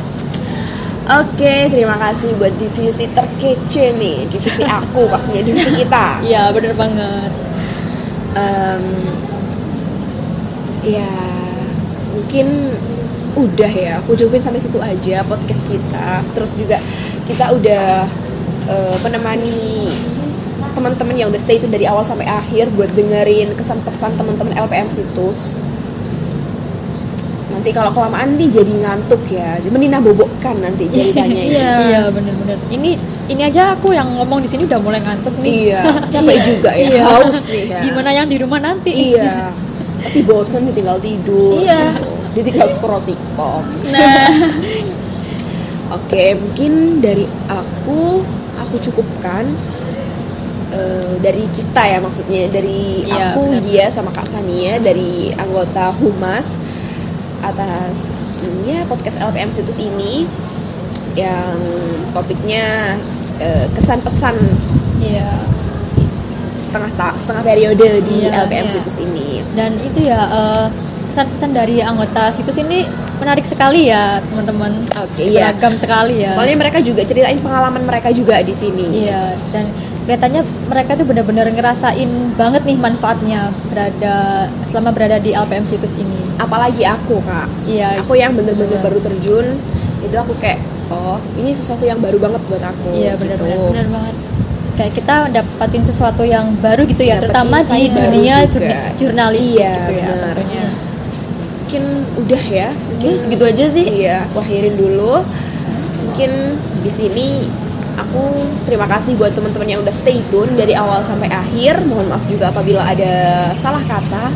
Oke, 1.07 1.71
terima 1.71 1.95
kasih 2.03 2.35
buat 2.35 2.51
divisi 2.59 3.07
terkece 3.15 3.95
nih, 3.95 4.27
divisi 4.27 4.67
aku 4.83 5.07
pastinya 5.07 5.41
divisi 5.47 5.71
kita. 5.71 6.19
Iya, 6.27 6.51
bener 6.51 6.75
banget. 6.75 7.31
Um, 8.37 8.85
ya, 10.83 11.09
mungkin 12.11 12.75
udah 13.39 13.73
ya, 13.73 13.93
aku 14.03 14.19
cukupin 14.19 14.43
sampai 14.43 14.59
situ 14.59 14.83
aja 14.83 15.23
podcast 15.25 15.63
kita. 15.71 16.27
Terus 16.35 16.51
juga 16.59 16.83
kita 17.31 17.55
udah 17.55 18.11
uh, 18.69 18.97
menemani 19.03 19.91
teman-teman 20.77 21.17
yang 21.17 21.29
udah 21.33 21.41
stay 21.41 21.57
itu 21.57 21.65
dari 21.65 21.89
awal 21.89 22.05
sampai 22.05 22.29
akhir 22.29 22.69
buat 22.77 22.93
dengerin 22.93 23.57
kesan 23.57 23.81
pesan 23.81 24.13
teman-teman 24.21 24.53
LPM 24.53 24.93
situs. 24.93 25.57
Nanti 27.49 27.73
kalau 27.73 27.89
kelamaan 27.97 28.37
nih 28.37 28.53
jadi 28.53 28.73
ngantuk 28.85 29.25
ya. 29.33 29.57
Mending 29.73 29.97
bobokkan 30.05 30.61
nanti 30.61 30.85
ceritanya 30.93 31.43
iya. 31.43 31.71
Iya 31.81 32.03
bener-bener. 32.13 32.61
Ini 32.69 32.91
ini 33.33 33.43
aja 33.43 33.73
aku 33.73 33.97
yang 33.97 34.07
ngomong 34.21 34.45
di 34.45 34.49
sini 34.53 34.69
udah 34.69 34.77
mulai 34.77 35.01
ngantuk 35.01 35.33
nih. 35.41 35.73
Iya 35.73 35.81
capek 36.13 36.39
juga 36.45 36.71
ya. 36.77 36.89
Iya. 36.93 37.03
haus 37.09 37.41
nih 37.49 37.65
ya. 37.73 37.81
gimana 37.81 38.11
yang 38.13 38.29
di 38.29 38.37
rumah 38.37 38.61
nanti? 38.61 39.17
Iya. 39.17 39.49
Pasti 40.05 40.21
bosen 40.29 40.69
nih 40.69 40.75
tinggal 40.77 41.01
tidur. 41.01 41.57
Iya. 41.57 41.97
Dia 42.37 42.43
tinggal 42.45 42.69
scroll 42.69 43.01
tiktok. 43.09 43.65
Nah. 43.97 44.29
Oke 45.97 46.37
mungkin 46.37 47.01
dari 47.01 47.25
aku 47.49 48.21
aku 48.59 48.81
cukupkan 48.81 49.45
uh, 50.73 51.15
dari 51.21 51.45
kita 51.53 51.83
ya 51.87 51.99
maksudnya 52.01 52.49
dari 52.51 53.07
iya, 53.07 53.37
aku 53.37 53.57
bener. 53.57 53.63
dia 53.65 53.85
sama 53.93 54.11
kak 54.13 54.27
Sania 54.27 54.81
dari 54.81 55.33
anggota 55.37 55.93
humas 55.97 56.61
atas 57.45 58.25
ya 58.67 58.83
podcast 58.91 59.23
LPM 59.23 59.53
situs 59.55 59.79
ini 59.79 60.27
yang 61.15 61.57
topiknya 62.11 62.97
uh, 63.39 63.67
kesan 63.77 64.01
pesan 64.03 64.37
ya 64.99 65.29
setengah 66.57 66.91
tak 66.99 67.15
setengah 67.21 67.43
periode 67.47 68.03
di 68.03 68.27
ya, 68.27 68.49
LPM 68.49 68.67
ya. 68.67 68.73
situs 68.73 68.97
ini 68.99 69.45
dan 69.55 69.77
itu 69.79 70.09
ya 70.09 70.21
uh, 70.27 70.67
pesan-pesan 71.17 71.57
dari 71.57 71.81
anggota 71.81 72.29
situs 72.29 72.61
ini 72.61 72.85
menarik 73.17 73.49
sekali 73.49 73.89
ya 73.89 74.21
teman-teman. 74.21 74.69
Oke 75.01 75.25
okay, 75.25 75.33
ya 75.33 75.49
beragam 75.49 75.73
sekali 75.81 76.21
ya. 76.21 76.37
Soalnya 76.37 76.61
mereka 76.61 76.85
juga 76.85 77.09
ceritain 77.09 77.41
pengalaman 77.41 77.89
mereka 77.89 78.13
juga 78.13 78.45
di 78.45 78.53
sini. 78.53 79.09
Iya 79.09 79.33
dan 79.49 79.65
kelihatannya 80.05 80.45
mereka 80.69 80.93
tuh 80.93 81.09
benar-benar 81.09 81.49
ngerasain 81.49 82.37
banget 82.37 82.69
nih 82.69 82.77
manfaatnya 82.77 83.49
berada 83.73 84.45
selama 84.69 84.93
berada 84.93 85.17
di 85.17 85.33
LPM 85.33 85.65
situs 85.65 85.97
ini. 85.97 86.21
Apalagi 86.37 86.85
aku 86.85 87.25
kak. 87.25 87.49
Iya. 87.65 88.05
Aku 88.05 88.13
yang 88.13 88.37
bener-bener 88.37 88.77
baru 88.85 89.01
terjun 89.01 89.57
itu 90.05 90.17
aku 90.21 90.37
kayak 90.37 90.61
oh 90.93 91.17
ini 91.41 91.57
sesuatu 91.57 91.89
yang 91.89 91.97
baru 91.97 92.21
banget 92.21 92.45
buat 92.47 92.63
aku 92.63 92.93
iya 92.95 93.17
benar-benar 93.17 93.57
gitu. 93.57 93.73
benar 93.73 93.89
banget. 93.89 94.17
Kayak 94.77 94.93
kita 94.93 95.17
dapatin 95.33 95.83
sesuatu 95.89 96.21
yang 96.29 96.53
baru 96.61 96.85
gitu 96.85 97.01
ya 97.01 97.17
Dapat 97.17 97.33
terutama 97.33 97.57
di 97.65 97.89
dunia 97.89 98.45
jurnalis 99.01 99.41
iya, 99.57 99.73
gitu 99.73 99.93
ya 99.97 100.09
bener. 100.13 100.37
Mungkin 101.77 102.09
udah 102.25 102.45
ya. 102.49 102.69
Mungkin 102.73 103.11
segitu 103.21 103.45
aja 103.45 103.65
sih. 103.69 103.85
Iya 103.85 104.25
aku 104.29 104.41
akhirin 104.41 104.77
dulu. 104.81 105.21
Mungkin 106.09 106.57
di 106.81 106.91
sini 106.91 107.45
aku 108.01 108.49
terima 108.65 108.89
kasih 108.89 109.17
buat 109.21 109.37
teman-teman 109.37 109.69
yang 109.69 109.81
udah 109.85 109.93
stay 109.93 110.25
tune 110.33 110.57
dari 110.57 110.73
awal 110.73 111.05
sampai 111.05 111.29
akhir. 111.29 111.85
Mohon 111.85 112.17
maaf 112.17 112.25
juga 112.33 112.49
apabila 112.49 112.81
ada 112.81 113.53
salah 113.53 113.85
kata 113.85 114.33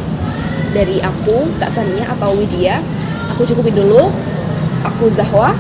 dari 0.77 1.01
aku 1.01 1.49
Kak 1.57 1.73
Sania 1.73 2.05
atau 2.13 2.37
Widya. 2.37 2.85
Aku 3.33 3.49
cukupin 3.49 3.73
dulu. 3.73 4.13
Aku 4.85 5.09
Zahwa. 5.09 5.57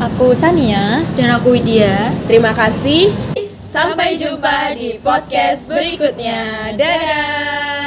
Aku 0.00 0.32
Sania. 0.32 1.04
Dan 1.12 1.28
aku 1.36 1.52
Widya. 1.52 2.08
Terima 2.24 2.56
kasih. 2.56 3.12
Sampai 3.60 4.16
jumpa 4.16 4.72
di 4.72 4.96
podcast 5.04 5.68
berikutnya. 5.68 6.72
Dadah 6.72 7.77